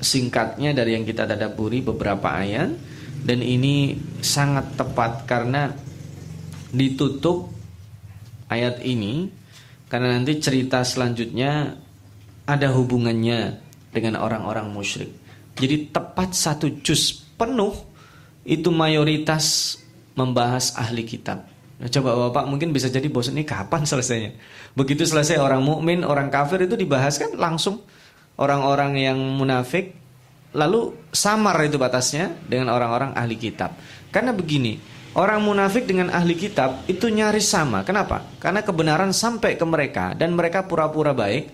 singkatnya 0.00 0.72
dari 0.72 0.96
yang 0.96 1.04
kita 1.04 1.28
tadaburi 1.28 1.84
beberapa 1.84 2.32
ayat 2.32 2.72
dan 3.20 3.38
ini 3.44 3.94
sangat 4.24 4.80
tepat 4.80 5.28
karena 5.28 5.68
ditutup 6.72 7.52
ayat 8.48 8.80
ini 8.80 9.28
karena 9.92 10.16
nanti 10.16 10.40
cerita 10.40 10.80
selanjutnya 10.82 11.76
ada 12.48 12.68
hubungannya 12.74 13.60
dengan 13.92 14.18
orang-orang 14.18 14.72
musyrik. 14.72 15.12
Jadi 15.54 15.92
tepat 15.92 16.32
satu 16.32 16.80
juz 16.80 17.20
penuh 17.36 17.74
itu 18.48 18.72
mayoritas 18.72 19.76
membahas 20.16 20.72
ahli 20.74 21.04
kitab 21.04 21.44
Nah, 21.80 21.88
coba 21.88 22.28
Bapak 22.28 22.44
mungkin 22.44 22.76
bisa 22.76 22.92
jadi 22.92 23.08
bosan 23.08 23.40
ini 23.40 23.48
kapan 23.48 23.88
selesainya? 23.88 24.36
Begitu 24.76 25.08
selesai 25.08 25.40
orang 25.40 25.64
mukmin, 25.64 26.04
orang 26.04 26.28
kafir 26.28 26.68
itu 26.68 26.76
dibahas 26.76 27.16
kan 27.16 27.32
langsung 27.40 27.80
orang-orang 28.36 29.00
yang 29.00 29.16
munafik 29.16 29.96
lalu 30.52 30.92
samar 31.08 31.56
itu 31.64 31.80
batasnya 31.80 32.36
dengan 32.44 32.76
orang-orang 32.76 33.16
ahli 33.16 33.40
kitab. 33.40 33.80
Karena 34.12 34.36
begini, 34.36 34.76
orang 35.16 35.40
munafik 35.40 35.88
dengan 35.88 36.12
ahli 36.12 36.36
kitab 36.36 36.84
itu 36.84 37.08
nyaris 37.08 37.48
sama. 37.48 37.80
Kenapa? 37.80 38.28
Karena 38.36 38.60
kebenaran 38.60 39.16
sampai 39.16 39.56
ke 39.56 39.64
mereka 39.64 40.12
dan 40.12 40.36
mereka 40.36 40.68
pura-pura 40.68 41.16
baik, 41.16 41.48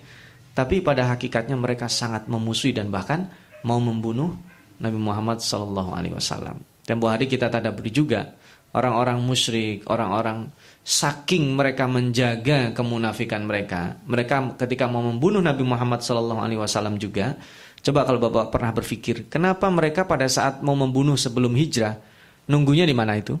tapi 0.51 0.83
pada 0.83 1.07
hakikatnya 1.13 1.55
mereka 1.55 1.87
sangat 1.87 2.27
memusuhi 2.27 2.75
dan 2.75 2.91
bahkan 2.91 3.29
mau 3.63 3.79
membunuh 3.79 4.33
Nabi 4.81 4.97
Muhammad 4.99 5.39
SAW. 5.39 6.57
Tempo 6.83 7.05
hari 7.07 7.29
kita 7.29 7.47
tadaburi 7.47 7.93
juga 7.93 8.33
orang-orang 8.75 9.17
musyrik, 9.23 9.87
orang-orang 9.87 10.51
saking 10.87 11.55
mereka 11.55 11.83
menjaga 11.83 12.71
kemunafikan 12.71 13.43
mereka, 13.43 13.99
mereka 14.07 14.55
ketika 14.55 14.87
mau 14.87 15.03
membunuh 15.03 15.43
Nabi 15.43 15.67
Muhammad 15.67 15.99
SAW 15.99 16.95
juga, 16.95 17.35
coba 17.83 18.07
kalau 18.07 18.19
bapak 18.23 18.55
pernah 18.55 18.71
berpikir, 18.71 19.27
kenapa 19.27 19.67
mereka 19.67 20.07
pada 20.07 20.27
saat 20.31 20.63
mau 20.63 20.79
membunuh 20.79 21.19
sebelum 21.19 21.51
hijrah, 21.55 21.99
nunggunya 22.47 22.87
di 22.87 22.95
mana 22.95 23.19
itu? 23.19 23.35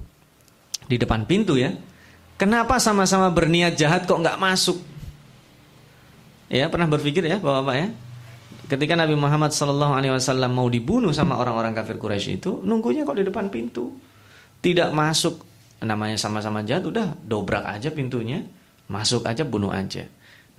Di 0.87 0.99
depan 0.99 1.23
pintu 1.27 1.55
ya. 1.55 1.71
Kenapa 2.37 2.77
sama-sama 2.77 3.31
berniat 3.33 3.79
jahat 3.79 4.05
kok 4.05 4.19
nggak 4.19 4.37
masuk? 4.37 4.77
Ya 6.47 6.71
pernah 6.71 6.87
berpikir 6.87 7.27
ya 7.27 7.39
bapak-bapak 7.39 7.75
ya. 7.75 7.87
Ketika 8.67 8.99
Nabi 8.99 9.15
Muhammad 9.15 9.55
SAW 9.55 10.03
mau 10.51 10.67
dibunuh 10.67 11.15
sama 11.15 11.39
orang-orang 11.39 11.71
kafir 11.71 11.95
Quraisy 11.95 12.43
itu, 12.43 12.59
nunggunya 12.67 13.07
kok 13.07 13.15
di 13.15 13.23
depan 13.23 13.47
pintu, 13.47 13.95
tidak 14.67 14.91
masuk. 14.91 15.47
Namanya 15.79 16.19
sama-sama 16.19 16.59
jahat 16.67 16.83
udah 16.83 17.15
dobrak 17.23 17.63
aja 17.63 17.87
pintunya. 17.87 18.43
Masuk 18.91 19.23
aja 19.23 19.47
bunuh 19.47 19.71
aja. 19.71 20.03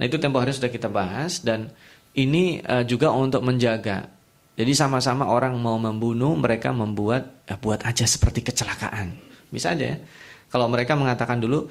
Nah 0.01 0.05
itu 0.09 0.17
tempo 0.17 0.41
hari 0.41 0.57
sudah 0.57 0.73
kita 0.73 0.89
bahas 0.89 1.45
dan 1.45 1.69
ini 2.17 2.65
uh, 2.65 2.89
juga 2.89 3.13
untuk 3.13 3.45
menjaga. 3.45 4.09
Jadi 4.57 4.73
sama-sama 4.75 5.29
orang 5.29 5.55
mau 5.61 5.77
membunuh 5.77 6.35
mereka 6.35 6.73
membuat 6.73 7.45
ya 7.45 7.61
buat 7.61 7.85
aja 7.85 8.09
seperti 8.09 8.43
kecelakaan. 8.43 9.15
Bisa 9.53 9.77
aja 9.77 9.95
ya. 9.95 9.99
Kalau 10.49 10.67
mereka 10.73 10.97
mengatakan 10.97 11.39
dulu 11.39 11.69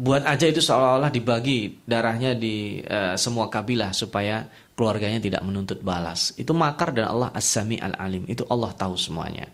buat 0.00 0.24
aja 0.24 0.48
itu 0.48 0.64
seolah-olah 0.64 1.12
dibagi 1.12 1.84
darahnya 1.84 2.32
di 2.32 2.80
uh, 2.80 3.14
semua 3.20 3.52
kabilah 3.52 3.92
supaya 3.92 4.48
keluarganya 4.72 5.20
tidak 5.20 5.44
menuntut 5.44 5.84
balas. 5.84 6.32
Itu 6.40 6.56
makar 6.56 6.96
dan 6.96 7.12
Allah 7.12 7.30
as-sami 7.36 7.76
al-alim. 7.76 8.24
Itu 8.24 8.48
Allah 8.48 8.72
tahu 8.72 8.96
semuanya. 8.96 9.44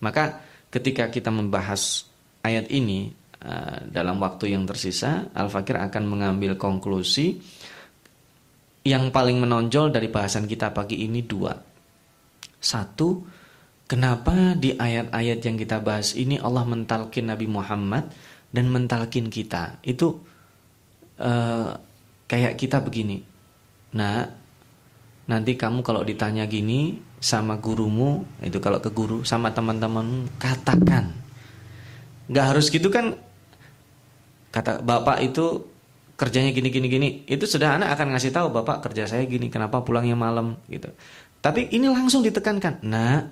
Maka 0.00 0.49
ketika 0.70 1.10
kita 1.10 1.28
membahas 1.34 2.06
ayat 2.46 2.70
ini 2.70 3.10
uh, 3.42 3.84
dalam 3.90 4.22
waktu 4.22 4.54
yang 4.54 4.64
tersisa 4.64 5.28
Al-Fakir 5.34 5.76
akan 5.76 6.04
mengambil 6.06 6.54
konklusi 6.56 7.42
yang 8.86 9.12
paling 9.12 9.36
menonjol 9.36 9.92
dari 9.92 10.08
bahasan 10.08 10.48
kita 10.48 10.72
pagi 10.72 11.04
ini 11.04 11.20
dua. 11.20 11.52
Satu, 12.60 13.20
kenapa 13.84 14.56
di 14.56 14.72
ayat-ayat 14.72 15.38
yang 15.44 15.56
kita 15.60 15.84
bahas 15.84 16.16
ini 16.16 16.40
Allah 16.40 16.64
mentalkin 16.64 17.28
Nabi 17.28 17.44
Muhammad 17.44 18.08
dan 18.48 18.72
mentalkin 18.72 19.28
kita? 19.28 19.84
Itu 19.84 20.24
uh, 21.20 21.76
kayak 22.24 22.56
kita 22.56 22.80
begini. 22.80 23.20
Nah, 23.96 24.24
nanti 25.28 25.52
kamu 25.60 25.84
kalau 25.84 26.00
ditanya 26.00 26.48
gini 26.48 27.09
sama 27.20 27.60
gurumu, 27.60 28.24
itu 28.40 28.56
kalau 28.64 28.80
ke 28.80 28.88
guru 28.88 29.22
sama 29.28 29.52
teman-teman 29.52 30.24
katakan. 30.40 31.12
Nggak 32.32 32.46
harus 32.56 32.72
gitu 32.72 32.88
kan 32.88 33.20
kata 34.50 34.80
bapak 34.82 35.20
itu 35.22 35.68
kerjanya 36.16 36.50
gini 36.56 36.72
gini 36.72 36.86
gini. 36.88 37.08
Itu 37.28 37.44
sudah 37.44 37.76
anak 37.76 37.92
akan 38.00 38.16
ngasih 38.16 38.32
tahu 38.32 38.48
bapak 38.56 38.88
kerja 38.88 39.04
saya 39.04 39.28
gini 39.28 39.52
kenapa 39.52 39.84
pulangnya 39.84 40.16
malam? 40.16 40.56
Gitu. 40.66 40.88
Tapi 41.44 41.68
ini 41.76 41.92
langsung 41.92 42.24
ditekankan 42.24 42.84
nah 42.84 43.28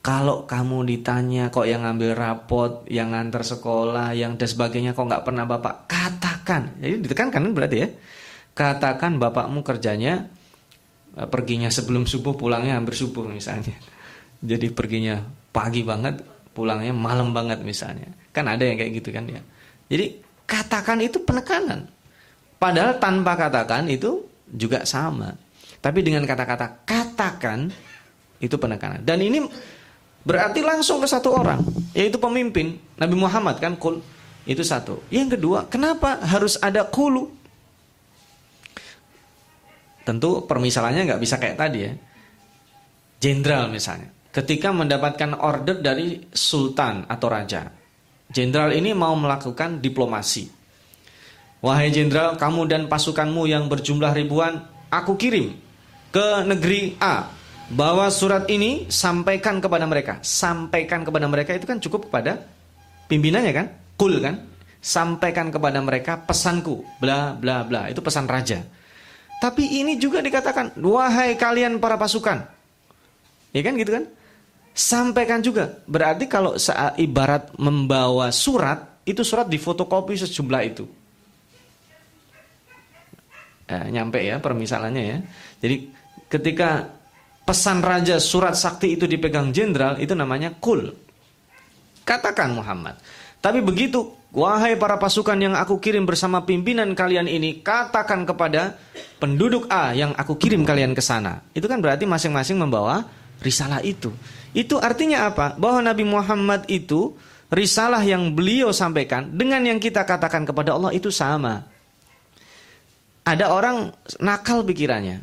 kalau 0.00 0.48
kamu 0.48 0.88
ditanya 0.88 1.52
kok 1.52 1.68
yang 1.68 1.84
ngambil 1.84 2.16
rapot 2.16 2.88
yang 2.88 3.12
ngantar 3.12 3.44
sekolah 3.44 4.16
yang 4.16 4.40
dan 4.40 4.48
sebagainya 4.48 4.96
kok 4.96 5.04
nggak 5.04 5.24
pernah 5.24 5.44
bapak 5.48 5.88
katakan? 5.88 6.76
Jadi 6.80 7.08
ditekankan 7.08 7.40
kan 7.40 7.52
berarti 7.56 7.76
ya. 7.80 7.88
Katakan 8.52 9.16
bapakmu 9.16 9.64
kerjanya 9.64 10.28
perginya 11.16 11.68
sebelum 11.72 12.06
subuh 12.06 12.38
pulangnya 12.38 12.78
hampir 12.78 12.94
subuh 12.94 13.26
misalnya 13.26 13.74
jadi 14.50 14.70
perginya 14.70 15.22
pagi 15.50 15.82
banget 15.82 16.22
pulangnya 16.54 16.94
malam 16.94 17.34
banget 17.34 17.62
misalnya 17.62 18.20
Kan 18.30 18.46
ada 18.46 18.62
yang 18.62 18.78
kayak 18.78 18.92
gitu 19.02 19.10
kan 19.10 19.26
ya. 19.26 19.42
Jadi 19.90 20.22
katakan 20.46 21.02
itu 21.02 21.18
penekanan. 21.22 21.90
Padahal 22.62 23.02
tanpa 23.02 23.34
katakan 23.34 23.90
itu 23.90 24.26
juga 24.46 24.86
sama. 24.86 25.34
Tapi 25.80 26.04
dengan 26.04 26.22
kata-kata 26.22 26.86
katakan 26.86 27.72
itu 28.38 28.54
penekanan. 28.54 29.02
Dan 29.02 29.18
ini 29.24 29.42
berarti 30.22 30.62
langsung 30.62 31.02
ke 31.02 31.08
satu 31.08 31.34
orang, 31.34 31.64
yaitu 31.96 32.20
pemimpin 32.20 32.76
Nabi 33.00 33.16
Muhammad 33.18 33.58
kan 33.58 33.74
kul 33.74 33.98
itu 34.46 34.62
satu. 34.62 35.02
Yang 35.10 35.40
kedua, 35.40 35.66
kenapa 35.66 36.20
harus 36.22 36.60
ada 36.60 36.86
kulu? 36.86 37.39
Tentu 40.02 40.44
permisalannya 40.48 41.06
nggak 41.06 41.22
bisa 41.22 41.36
kayak 41.36 41.56
tadi 41.58 41.78
ya. 41.84 41.92
Jenderal 43.20 43.68
misalnya, 43.68 44.08
ketika 44.32 44.72
mendapatkan 44.72 45.36
order 45.36 45.84
dari 45.84 46.24
sultan 46.32 47.04
atau 47.04 47.28
raja, 47.28 47.68
Jenderal 48.30 48.70
ini 48.78 48.94
mau 48.94 49.18
melakukan 49.18 49.82
diplomasi. 49.82 50.46
Wahai 51.60 51.90
jenderal, 51.90 52.38
kamu 52.38 52.70
dan 52.70 52.82
pasukanmu 52.86 53.50
yang 53.50 53.66
berjumlah 53.66 54.14
ribuan, 54.14 54.64
aku 54.86 55.18
kirim 55.18 55.58
ke 56.14 56.46
negeri 56.46 56.94
A. 57.02 57.26
Bawa 57.70 58.10
surat 58.10 58.46
ini 58.50 58.86
sampaikan 58.86 59.58
kepada 59.58 59.84
mereka. 59.86 60.22
Sampaikan 60.22 61.02
kepada 61.02 61.26
mereka 61.26 61.54
itu 61.58 61.66
kan 61.66 61.82
cukup 61.82 62.06
kepada 62.08 62.38
pimpinannya 63.10 63.52
kan? 63.52 63.66
Kul 63.98 64.22
kan? 64.22 64.46
Sampaikan 64.80 65.50
kepada 65.52 65.82
mereka 65.82 66.22
pesanku, 66.22 66.86
bla 67.02 67.34
bla 67.34 67.66
bla. 67.66 67.90
Itu 67.90 68.00
pesan 68.00 68.30
raja. 68.30 68.62
Tapi 69.40 69.80
ini 69.80 69.96
juga 69.96 70.20
dikatakan, 70.20 70.76
wahai 70.84 71.32
kalian 71.32 71.80
para 71.80 71.96
pasukan. 71.96 72.44
Ya 73.56 73.60
kan 73.64 73.72
gitu 73.80 73.96
kan? 73.96 74.04
Sampaikan 74.76 75.40
juga. 75.40 75.80
Berarti 75.88 76.28
kalau 76.28 76.60
saat 76.60 77.00
ibarat 77.00 77.48
membawa 77.56 78.28
surat, 78.30 79.00
itu 79.08 79.24
surat 79.24 79.48
difotokopi 79.48 80.14
sejumlah 80.20 80.62
itu. 80.68 80.84
Eh, 83.70 83.86
nyampe 83.88 84.20
ya 84.20 84.36
permisalannya 84.42 85.02
ya. 85.08 85.18
Jadi 85.64 85.76
ketika 86.28 86.90
pesan 87.48 87.80
raja 87.80 88.20
surat 88.20 88.52
sakti 88.52 88.92
itu 88.98 89.08
dipegang 89.08 89.56
jenderal, 89.56 89.96
itu 89.96 90.12
namanya 90.12 90.52
kul. 90.60 90.92
Katakan 92.04 92.52
Muhammad. 92.52 93.00
Tapi 93.40 93.64
begitu, 93.64 94.19
wahai 94.30 94.78
para 94.78 94.98
pasukan 94.98 95.38
yang 95.38 95.54
aku 95.54 95.78
kirim 95.78 96.06
bersama 96.06 96.42
pimpinan 96.46 96.94
kalian 96.94 97.26
ini, 97.26 97.62
katakan 97.62 98.26
kepada 98.26 98.78
penduduk 99.18 99.66
A 99.70 99.94
yang 99.94 100.14
aku 100.14 100.38
kirim 100.38 100.62
kalian 100.66 100.94
ke 100.94 101.02
sana. 101.02 101.42
Itu 101.54 101.66
kan 101.66 101.78
berarti 101.78 102.06
masing-masing 102.06 102.58
membawa 102.58 103.06
risalah 103.42 103.82
itu. 103.82 104.10
Itu 104.50 104.82
artinya 104.82 105.30
apa? 105.30 105.54
Bahwa 105.54 105.80
Nabi 105.84 106.02
Muhammad 106.02 106.66
itu 106.66 107.14
risalah 107.50 108.02
yang 108.02 108.34
beliau 108.34 108.70
sampaikan 108.70 109.30
dengan 109.30 109.62
yang 109.66 109.78
kita 109.78 110.06
katakan 110.06 110.46
kepada 110.46 110.74
Allah 110.74 110.90
itu 110.94 111.10
sama. 111.10 111.66
Ada 113.22 113.52
orang 113.52 113.94
nakal 114.18 114.66
pikirannya. 114.66 115.22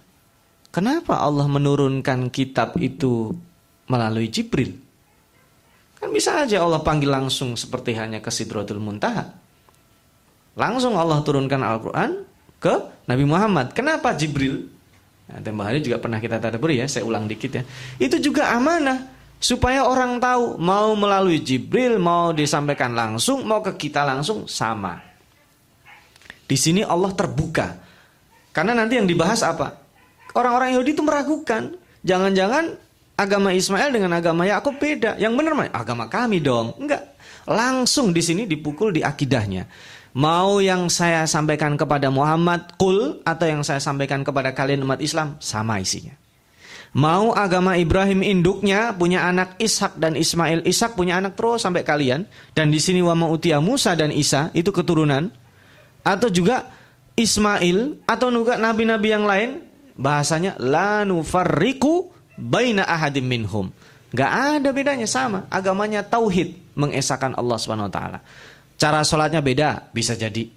Kenapa 0.72 1.18
Allah 1.20 1.50
menurunkan 1.50 2.30
kitab 2.30 2.78
itu 2.78 3.34
melalui 3.90 4.30
Jibril? 4.30 4.87
Kan 5.98 6.14
bisa 6.14 6.46
aja 6.46 6.62
Allah 6.62 6.82
panggil 6.86 7.10
langsung 7.10 7.58
seperti 7.58 7.98
hanya 7.98 8.22
ke 8.22 8.30
Sidratul 8.30 8.78
Muntaha. 8.78 9.34
Langsung 10.58 10.98
Allah 10.98 11.22
turunkan 11.22 11.62
Al-Quran 11.62 12.26
ke 12.58 12.74
Nabi 13.10 13.26
Muhammad. 13.26 13.74
Kenapa 13.74 14.14
Jibril? 14.14 14.70
Nah, 15.28 15.44
tempoh 15.44 15.66
hari 15.66 15.84
juga 15.84 16.00
pernah 16.00 16.24
kita 16.24 16.40
tadaburi 16.40 16.80
ya, 16.80 16.88
saya 16.88 17.04
ulang 17.04 17.28
dikit 17.28 17.52
ya. 17.52 17.64
Itu 18.00 18.18
juga 18.18 18.54
amanah 18.56 19.12
supaya 19.38 19.86
orang 19.86 20.18
tahu 20.18 20.58
mau 20.58 20.96
melalui 20.98 21.44
Jibril, 21.44 22.02
mau 22.02 22.34
disampaikan 22.34 22.96
langsung, 22.96 23.46
mau 23.46 23.60
ke 23.62 23.76
kita 23.76 24.08
langsung 24.08 24.50
sama. 24.50 24.98
Di 26.48 26.56
sini 26.56 26.82
Allah 26.82 27.12
terbuka. 27.12 27.76
Karena 28.56 28.74
nanti 28.74 28.98
yang 28.98 29.06
dibahas 29.06 29.44
apa? 29.44 29.78
Orang-orang 30.34 30.74
Yahudi 30.74 30.96
itu 30.96 31.04
meragukan. 31.04 31.76
Jangan-jangan 32.08 32.87
agama 33.18 33.50
Ismail 33.52 33.90
dengan 33.90 34.14
agama 34.14 34.46
Yakub 34.46 34.78
beda. 34.78 35.18
Yang 35.18 35.34
benar 35.34 35.54
mah 35.58 35.68
agama 35.74 36.06
kami 36.06 36.40
dong. 36.40 36.78
Enggak. 36.78 37.18
Langsung 37.50 38.14
di 38.14 38.22
sini 38.22 38.46
dipukul 38.46 38.94
di 38.94 39.02
akidahnya. 39.02 39.66
Mau 40.18 40.62
yang 40.62 40.88
saya 40.88 41.26
sampaikan 41.26 41.76
kepada 41.76 42.08
Muhammad 42.14 42.78
kul 42.78 43.22
atau 43.26 43.46
yang 43.46 43.62
saya 43.66 43.82
sampaikan 43.82 44.22
kepada 44.22 44.54
kalian 44.54 44.86
umat 44.86 45.02
Islam 45.02 45.38
sama 45.42 45.82
isinya. 45.82 46.16
Mau 46.98 47.36
agama 47.36 47.76
Ibrahim 47.78 48.24
induknya 48.24 48.96
punya 48.96 49.28
anak 49.28 49.60
Ishak 49.60 50.00
dan 50.00 50.16
Ismail, 50.18 50.66
Ishak 50.66 50.98
punya 50.98 51.20
anak 51.20 51.38
terus 51.38 51.62
sampai 51.62 51.84
kalian 51.84 52.26
dan 52.56 52.74
di 52.74 52.80
sini 52.80 53.04
wa 53.04 53.14
utia 53.28 53.60
Musa 53.62 53.94
dan 53.94 54.10
Isa 54.10 54.50
itu 54.56 54.74
keturunan 54.74 55.30
atau 56.02 56.32
juga 56.32 56.72
Ismail 57.14 58.08
atau 58.08 58.34
juga 58.34 58.56
nabi-nabi 58.58 59.08
yang 59.14 59.28
lain 59.28 59.62
bahasanya 60.00 60.58
la 60.58 61.04
nufarriku 61.04 62.17
baina 62.38 62.86
ahadim 62.86 63.26
minhum. 63.26 63.74
Gak 64.16 64.62
ada 64.62 64.70
bedanya 64.72 65.04
sama, 65.04 65.44
agamanya 65.52 66.00
tauhid, 66.00 66.56
mengesahkan 66.80 67.36
Allah 67.36 67.58
Subhanahu 67.60 67.92
wa 67.92 67.94
taala. 67.94 68.20
Cara 68.80 69.04
sholatnya 69.04 69.44
beda, 69.44 69.92
bisa 69.92 70.16
jadi. 70.16 70.48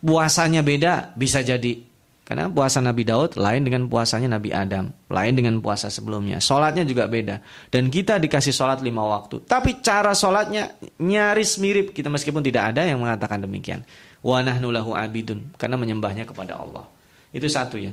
Puasanya 0.00 0.64
beda, 0.64 1.14
bisa 1.14 1.44
jadi. 1.44 1.86
Karena 2.30 2.46
puasa 2.46 2.78
Nabi 2.78 3.02
Daud 3.02 3.34
lain 3.34 3.66
dengan 3.66 3.90
puasanya 3.90 4.38
Nabi 4.38 4.54
Adam, 4.54 4.86
lain 5.10 5.34
dengan 5.34 5.58
puasa 5.58 5.90
sebelumnya. 5.90 6.38
Sholatnya 6.38 6.86
juga 6.86 7.10
beda. 7.10 7.42
Dan 7.74 7.90
kita 7.90 8.22
dikasih 8.22 8.54
sholat 8.54 8.86
lima 8.86 9.02
waktu. 9.02 9.42
Tapi 9.42 9.82
cara 9.82 10.14
sholatnya 10.14 10.78
nyaris 11.02 11.58
mirip. 11.58 11.90
Kita 11.90 12.06
meskipun 12.06 12.38
tidak 12.38 12.70
ada 12.70 12.86
yang 12.86 13.02
mengatakan 13.02 13.42
demikian. 13.42 13.82
Wa 14.22 14.46
nahnu 14.46 14.70
abidun. 14.94 15.50
Karena 15.58 15.74
menyembahnya 15.74 16.22
kepada 16.22 16.54
Allah. 16.62 16.86
Itu 17.34 17.50
satu 17.50 17.82
ya. 17.82 17.90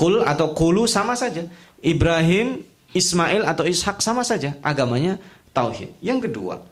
Kul 0.00 0.24
atau 0.24 0.56
kulu 0.56 0.88
sama 0.88 1.12
saja. 1.12 1.44
Ibrahim, 1.82 2.62
Ismail 2.94 3.42
atau 3.42 3.66
Ishak 3.66 3.98
sama 3.98 4.22
saja. 4.22 4.54
Agamanya 4.62 5.18
tauhid. 5.50 5.98
Yang 5.98 6.30
kedua. 6.30 6.62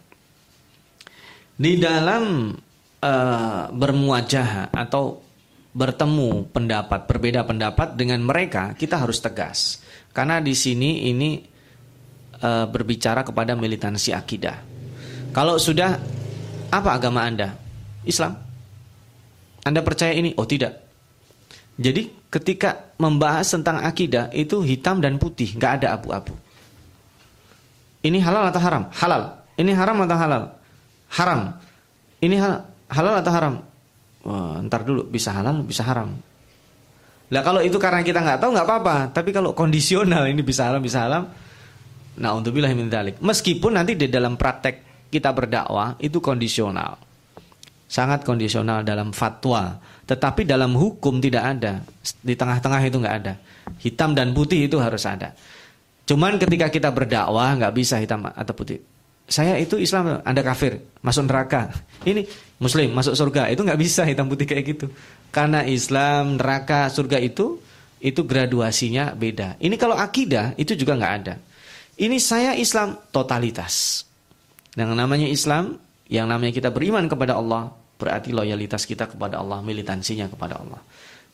Di 1.60 1.76
dalam 1.76 2.54
uh, 3.02 3.62
bermuajah 3.68 4.72
atau 4.72 5.20
bertemu 5.70 6.50
pendapat 6.50 7.06
berbeda 7.06 7.46
pendapat 7.46 7.94
dengan 7.94 8.18
mereka 8.26 8.74
kita 8.74 8.98
harus 8.98 9.22
tegas 9.22 9.78
karena 10.10 10.42
di 10.42 10.50
sini 10.50 11.06
ini 11.06 11.38
e, 12.34 12.50
berbicara 12.66 13.22
kepada 13.22 13.54
militansi 13.54 14.10
akidah 14.10 14.58
kalau 15.30 15.62
sudah 15.62 15.94
apa 16.74 16.90
agama 16.90 17.22
anda 17.22 17.54
Islam 18.02 18.34
anda 19.62 19.80
percaya 19.86 20.10
ini 20.10 20.34
oh 20.34 20.42
tidak 20.42 20.74
jadi 21.78 22.18
ketika 22.30 22.94
membahas 22.96 23.50
tentang 23.50 23.82
akidah 23.82 24.30
itu 24.30 24.62
hitam 24.62 25.02
dan 25.02 25.18
putih 25.18 25.54
nggak 25.58 25.82
ada 25.82 25.98
abu-abu 25.98 26.34
ini 28.06 28.22
halal 28.22 28.48
atau 28.48 28.60
haram 28.62 28.86
halal 28.94 29.22
ini 29.58 29.74
haram 29.74 29.96
atau 30.06 30.16
halal 30.16 30.42
haram 31.10 31.40
ini 32.22 32.36
halal 32.88 33.14
atau 33.18 33.32
haram 33.34 33.54
Wah, 34.20 34.60
ntar 34.60 34.84
dulu 34.84 35.08
bisa 35.08 35.32
halal 35.32 35.64
bisa 35.64 35.80
haram. 35.80 36.12
Lah 37.30 37.42
kalau 37.46 37.64
itu 37.64 37.80
karena 37.80 38.04
kita 38.04 38.20
nggak 38.20 38.38
tahu 38.42 38.50
nggak 38.52 38.66
apa-apa, 38.68 38.96
tapi 39.14 39.30
kalau 39.32 39.56
kondisional 39.56 40.28
ini 40.28 40.44
bisa 40.44 40.68
halal 40.68 40.82
bisa 40.82 41.08
haram. 41.08 41.24
Nah, 42.20 42.36
untuk 42.36 42.52
bilah 42.52 42.68
dalik. 42.68 43.16
Meskipun 43.22 43.80
nanti 43.80 43.96
di 43.96 44.10
dalam 44.12 44.36
praktek 44.36 45.08
kita 45.08 45.32
berdakwah 45.32 45.96
itu 46.02 46.20
kondisional. 46.20 47.00
Sangat 47.88 48.28
kondisional 48.28 48.84
dalam 48.84 49.10
fatwa, 49.16 49.80
tetapi 50.10 50.42
dalam 50.42 50.74
hukum 50.74 51.22
tidak 51.22 51.44
ada. 51.46 51.86
Di 52.02 52.34
tengah-tengah 52.34 52.82
itu 52.82 52.98
nggak 52.98 53.16
ada. 53.22 53.38
Hitam 53.78 54.10
dan 54.18 54.34
putih 54.34 54.66
itu 54.66 54.82
harus 54.82 55.06
ada. 55.06 55.30
Cuman 56.02 56.34
ketika 56.42 56.66
kita 56.66 56.90
berdakwah 56.90 57.54
nggak 57.54 57.74
bisa 57.78 58.02
hitam 58.02 58.26
atau 58.26 58.50
putih 58.50 58.82
saya 59.30 59.54
itu 59.62 59.78
Islam, 59.78 60.18
Anda 60.26 60.42
kafir, 60.42 60.82
masuk 61.06 61.30
neraka. 61.30 61.70
Ini 62.02 62.26
Muslim 62.58 62.90
masuk 62.90 63.14
surga, 63.14 63.46
itu 63.54 63.62
nggak 63.62 63.78
bisa 63.78 64.02
hitam 64.02 64.26
putih 64.26 64.44
kayak 64.44 64.64
gitu. 64.66 64.90
Karena 65.30 65.62
Islam, 65.62 66.34
neraka, 66.34 66.90
surga 66.90 67.22
itu 67.22 67.62
itu 68.02 68.26
graduasinya 68.26 69.14
beda. 69.14 69.54
Ini 69.62 69.78
kalau 69.78 69.94
akidah 69.94 70.58
itu 70.58 70.74
juga 70.74 70.98
nggak 70.98 71.14
ada. 71.22 71.38
Ini 71.94 72.18
saya 72.18 72.58
Islam 72.58 72.98
totalitas. 73.14 74.02
Yang 74.74 74.98
namanya 74.98 75.30
Islam, 75.30 75.78
yang 76.10 76.26
namanya 76.26 76.50
kita 76.50 76.74
beriman 76.74 77.06
kepada 77.06 77.38
Allah, 77.38 77.70
berarti 78.00 78.32
loyalitas 78.32 78.88
kita 78.88 79.04
kepada 79.12 79.36
Allah, 79.36 79.60
militansinya 79.60 80.32
kepada 80.32 80.56
Allah. 80.56 80.80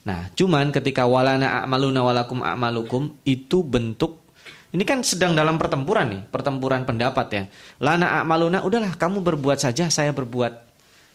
Nah, 0.02 0.30
cuman 0.34 0.74
ketika 0.74 1.06
walana 1.06 1.62
a'maluna 1.62 2.02
walakum 2.02 2.42
a'malukum 2.42 3.22
itu 3.22 3.62
bentuk 3.62 4.26
ini 4.74 4.82
kan 4.82 5.00
sedang 5.00 5.32
dalam 5.32 5.56
pertempuran 5.56 6.06
nih, 6.10 6.22
pertempuran 6.28 6.84
pendapat 6.84 7.26
ya. 7.32 7.42
Lana 7.80 8.20
amaluna, 8.20 8.60
udahlah 8.60 8.92
kamu 8.98 9.24
berbuat 9.24 9.56
saja, 9.56 9.88
saya 9.88 10.12
berbuat. 10.12 10.52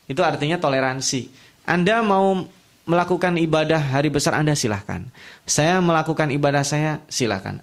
Itu 0.10 0.26
artinya 0.26 0.58
toleransi. 0.58 1.30
Anda 1.70 2.02
mau 2.02 2.41
melakukan 2.89 3.38
ibadah 3.38 3.78
hari 3.78 4.10
besar 4.10 4.34
Anda 4.39 4.58
silahkan. 4.58 5.06
Saya 5.45 5.78
melakukan 5.78 6.34
ibadah 6.34 6.66
saya 6.66 7.06
silahkan. 7.06 7.62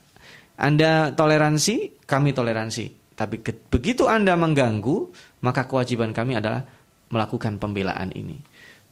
Anda 0.55 1.11
toleransi, 1.19 2.07
kami 2.07 2.31
toleransi. 2.31 3.17
Tapi 3.19 3.43
begitu 3.67 4.07
Anda 4.07 4.39
mengganggu, 4.39 5.11
maka 5.43 5.67
kewajiban 5.67 6.15
kami 6.15 6.39
adalah 6.39 6.63
melakukan 7.09 7.57
pembelaan 7.61 8.13
ini. 8.13 8.37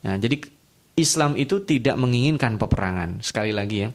Nah, 0.05 0.17
jadi 0.17 0.41
Islam 0.97 1.37
itu 1.37 1.61
tidak 1.65 1.97
menginginkan 2.01 2.57
peperangan. 2.57 3.21
Sekali 3.21 3.53
lagi 3.53 3.79
ya 3.85 3.91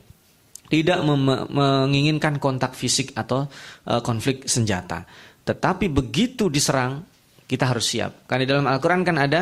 tidak 0.71 1.03
menginginkan 1.51 2.39
kontak 2.39 2.79
fisik 2.79 3.11
atau 3.11 3.43
uh, 3.91 3.99
konflik 3.99 4.47
senjata. 4.47 5.03
Tetapi 5.43 5.91
begitu 5.91 6.47
diserang, 6.47 7.03
kita 7.43 7.67
harus 7.67 7.91
siap. 7.91 8.23
Karena 8.23 8.47
dalam 8.47 8.65
Al-Quran 8.71 9.03
kan 9.03 9.17
ada 9.19 9.41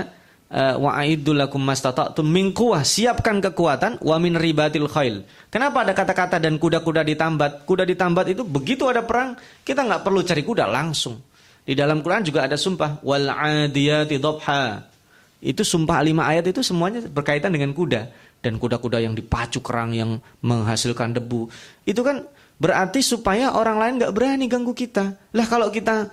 eh, 0.50 0.74
wa'idulakum 0.74 1.62
mastata'tum 1.62 2.26
min 2.26 2.50
quwwah 2.56 2.82
siapkan 2.82 3.38
kekuatan 3.38 4.02
wa 4.02 4.18
min 4.18 4.34
ribatil 4.34 4.90
khail. 4.90 5.22
Kenapa 5.54 5.86
ada 5.86 5.94
kata-kata 5.94 6.42
dan 6.42 6.58
kuda-kuda 6.58 7.06
ditambat? 7.06 7.70
Kuda 7.70 7.86
ditambat 7.86 8.34
itu 8.34 8.42
begitu 8.42 8.90
ada 8.90 9.06
perang, 9.06 9.38
kita 9.62 9.86
nggak 9.86 10.02
perlu 10.02 10.26
cari 10.26 10.42
kuda 10.42 10.66
langsung. 10.66 11.22
Di 11.70 11.78
dalam 11.78 12.02
Quran 12.02 12.26
juga 12.26 12.50
ada 12.50 12.58
sumpah 12.58 12.98
wal 13.06 13.30
adiyati 13.30 14.18
dhabha. 14.18 14.90
Itu 15.38 15.62
sumpah 15.62 16.02
lima 16.02 16.26
ayat 16.26 16.50
itu 16.50 16.66
semuanya 16.66 17.06
berkaitan 17.06 17.54
dengan 17.54 17.78
kuda 17.78 18.10
dan 18.42 18.58
kuda-kuda 18.58 18.98
yang 18.98 19.14
dipacu 19.14 19.62
kerang 19.62 19.94
yang 19.94 20.18
menghasilkan 20.42 21.14
debu. 21.14 21.46
Itu 21.86 22.02
kan 22.02 22.26
berarti 22.58 23.06
supaya 23.06 23.54
orang 23.54 23.78
lain 23.78 23.94
nggak 24.02 24.14
berani 24.18 24.50
ganggu 24.50 24.74
kita. 24.74 25.30
Lah 25.38 25.46
kalau 25.46 25.70
kita 25.70 26.10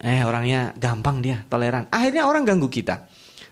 eh 0.00 0.24
orangnya 0.24 0.72
gampang 0.72 1.20
dia, 1.20 1.44
toleran. 1.52 1.84
Akhirnya 1.92 2.24
orang 2.24 2.48
ganggu 2.48 2.72
kita. 2.72 3.04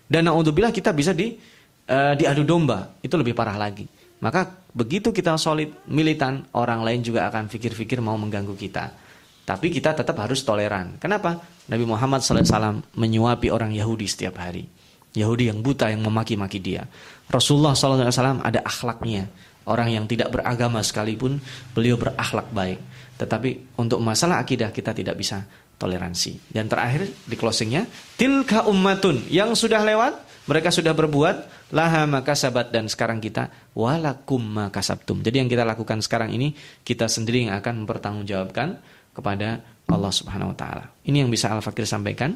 Dan 0.09 0.25
naudzubillah 0.33 0.73
kita 0.73 0.89
bisa 0.89 1.13
di 1.13 1.37
uh, 1.85 2.17
diadu 2.17 2.41
domba. 2.41 2.97
Itu 2.97 3.13
lebih 3.13 3.37
parah 3.37 3.61
lagi. 3.61 3.85
Maka 4.25 4.65
begitu 4.73 5.13
kita 5.13 5.37
solid, 5.37 5.85
militan, 5.85 6.49
orang 6.57 6.81
lain 6.81 7.05
juga 7.05 7.29
akan 7.29 7.45
pikir-pikir 7.45 8.01
mau 8.01 8.17
mengganggu 8.17 8.57
kita. 8.57 9.02
Tapi 9.43 9.67
kita 9.71 9.91
tetap 9.91 10.15
harus 10.23 10.39
toleran. 10.47 10.95
Kenapa? 11.03 11.43
Nabi 11.67 11.83
Muhammad 11.83 12.23
SAW 12.23 12.83
menyuapi 12.95 13.51
orang 13.51 13.75
Yahudi 13.75 14.07
setiap 14.07 14.39
hari. 14.39 14.67
Yahudi 15.13 15.51
yang 15.51 15.59
buta 15.59 15.91
yang 15.91 16.01
memaki-maki 16.01 16.63
dia. 16.63 16.87
Rasulullah 17.29 17.75
SAW 17.77 18.39
ada 18.39 18.59
akhlaknya. 18.63 19.29
Orang 19.63 19.91
yang 19.91 20.03
tidak 20.07 20.31
beragama 20.31 20.83
sekalipun 20.83 21.39
beliau 21.71 21.95
berakhlak 21.95 22.51
baik. 22.51 22.79
Tetapi 23.15 23.79
untuk 23.79 24.03
masalah 24.03 24.43
akidah 24.43 24.75
kita 24.75 24.91
tidak 24.91 25.15
bisa 25.15 25.47
toleransi. 25.79 26.51
Dan 26.51 26.67
terakhir 26.67 27.07
di 27.23 27.35
closingnya, 27.39 27.87
tilka 28.19 28.67
ummatun 28.67 29.23
yang 29.31 29.55
sudah 29.55 29.79
lewat, 29.83 30.19
mereka 30.47 30.71
sudah 30.71 30.91
berbuat, 30.91 31.71
laha 31.71 32.03
maka 32.03 32.35
sabat 32.35 32.75
dan 32.75 32.91
sekarang 32.91 33.23
kita 33.23 33.47
walakum 33.71 34.43
maka 34.43 34.83
sabtum. 34.83 35.23
Jadi 35.23 35.43
yang 35.43 35.49
kita 35.51 35.63
lakukan 35.63 36.03
sekarang 36.03 36.35
ini 36.35 36.51
kita 36.83 37.07
sendiri 37.07 37.47
yang 37.47 37.55
akan 37.55 37.83
mempertanggungjawabkan 37.83 38.83
kepada 39.13 39.61
Allah 39.87 40.11
Subhanahu 40.11 40.51
Wa 40.53 40.57
Taala. 40.57 40.85
Ini 41.05 41.23
yang 41.25 41.29
bisa 41.29 41.53
Al 41.53 41.61
Fakir 41.61 41.85
sampaikan. 41.85 42.33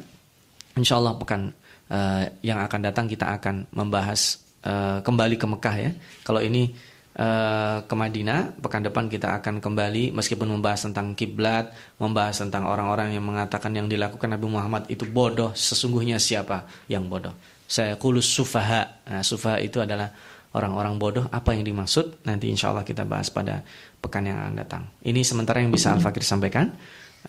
Insya 0.78 0.96
Allah 0.96 1.18
pekan 1.18 1.50
uh, 1.90 2.22
yang 2.40 2.62
akan 2.62 2.80
datang 2.86 3.10
kita 3.10 3.34
akan 3.34 3.66
membahas 3.74 4.38
uh, 4.62 5.02
kembali 5.02 5.36
ke 5.36 5.46
Mekah 5.50 5.76
ya. 5.76 5.90
Kalau 6.22 6.38
ini 6.38 6.70
uh, 7.18 7.82
ke 7.82 7.94
Madinah, 7.98 8.62
pekan 8.62 8.86
depan 8.86 9.10
kita 9.10 9.42
akan 9.42 9.58
kembali 9.58 10.14
meskipun 10.14 10.46
membahas 10.46 10.86
tentang 10.86 11.18
kiblat, 11.18 11.74
membahas 11.98 12.46
tentang 12.46 12.70
orang-orang 12.70 13.18
yang 13.18 13.26
mengatakan 13.26 13.74
yang 13.74 13.90
dilakukan 13.90 14.30
Nabi 14.30 14.46
Muhammad 14.46 14.86
itu 14.86 15.02
bodoh, 15.10 15.50
sesungguhnya 15.52 16.22
siapa 16.22 16.64
yang 16.86 17.10
bodoh? 17.10 17.34
Saya 17.68 18.00
kulus 18.00 18.24
sufaha. 18.24 19.04
Nah, 19.04 19.20
sufaha 19.20 19.60
itu 19.60 19.82
adalah 19.82 20.08
orang-orang 20.56 20.96
bodoh. 20.96 21.24
Apa 21.28 21.52
yang 21.52 21.66
dimaksud? 21.68 22.24
Nanti 22.24 22.48
insya 22.48 22.72
Allah 22.72 22.86
kita 22.86 23.04
bahas 23.04 23.28
pada 23.28 23.60
pekan 23.98 24.26
yang 24.26 24.38
akan 24.38 24.54
datang. 24.56 24.82
Ini 25.02 25.20
sementara 25.26 25.62
yang 25.62 25.74
bisa 25.74 25.94
Al 25.94 26.00
Fakir 26.02 26.22
sampaikan. 26.22 26.70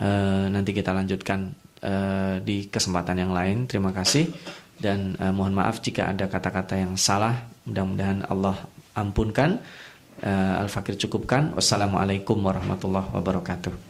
Uh, 0.00 0.46
nanti 0.48 0.70
kita 0.70 0.94
lanjutkan 0.94 1.50
uh, 1.82 2.38
di 2.40 2.70
kesempatan 2.70 3.18
yang 3.18 3.34
lain. 3.34 3.66
Terima 3.66 3.90
kasih 3.90 4.30
dan 4.80 5.14
uh, 5.20 5.30
mohon 5.30 5.52
maaf 5.52 5.84
jika 5.84 6.08
ada 6.08 6.26
kata-kata 6.26 6.80
yang 6.80 6.96
salah 6.96 7.36
mudah-mudahan 7.68 8.24
Allah 8.26 8.56
ampunkan 8.96 9.60
uh, 10.24 10.60
Al-Fakir 10.64 10.96
cukupkan 10.96 11.52
wassalamualaikum 11.54 12.40
warahmatullahi 12.40 13.12
wabarakatuh 13.12 13.89